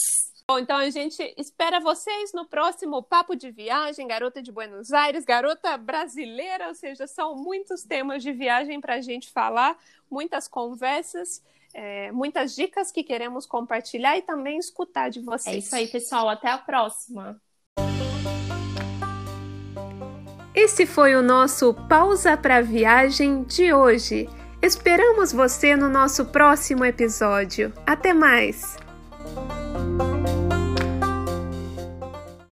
Bom, 0.50 0.58
então 0.58 0.78
a 0.78 0.90
gente 0.90 1.22
espera 1.38 1.80
vocês 1.80 2.34
no 2.34 2.44
próximo 2.44 3.04
Papo 3.04 3.36
de 3.36 3.52
Viagem, 3.52 4.08
Garota 4.08 4.42
de 4.42 4.52
Buenos 4.52 4.92
Aires, 4.92 5.24
Garota 5.24 5.78
Brasileira, 5.78 6.70
ou 6.70 6.74
seja, 6.74 7.06
são 7.06 7.36
muitos 7.36 7.84
temas 7.84 8.24
de 8.24 8.34
viagem 8.34 8.82
para 8.82 8.96
a 8.96 9.00
gente 9.00 9.30
falar, 9.30 9.78
muitas 10.10 10.48
conversas, 10.48 11.44
é, 11.72 12.12
muitas 12.12 12.56
dicas 12.56 12.92
que 12.92 13.04
queremos 13.04 13.46
compartilhar 13.46 14.18
e 14.18 14.24
também 14.24 14.58
escutar 14.58 15.10
de 15.10 15.20
vocês. 15.20 15.56
É 15.56 15.60
isso 15.60 15.76
aí, 15.76 15.88
pessoal. 15.88 16.28
Até 16.28 16.50
a 16.50 16.58
próxima. 16.58 17.40
Esse 20.56 20.88
foi 20.88 21.14
o 21.14 21.22
nosso 21.22 21.76
Pausa 21.88 22.36
para 22.36 22.60
Viagem 22.60 23.44
de 23.44 23.72
hoje. 23.72 24.28
Esperamos 24.64 25.32
você 25.32 25.76
no 25.76 25.90
nosso 25.90 26.26
próximo 26.26 26.84
episódio. 26.84 27.72
Até 27.86 28.16
mais! 28.16 28.79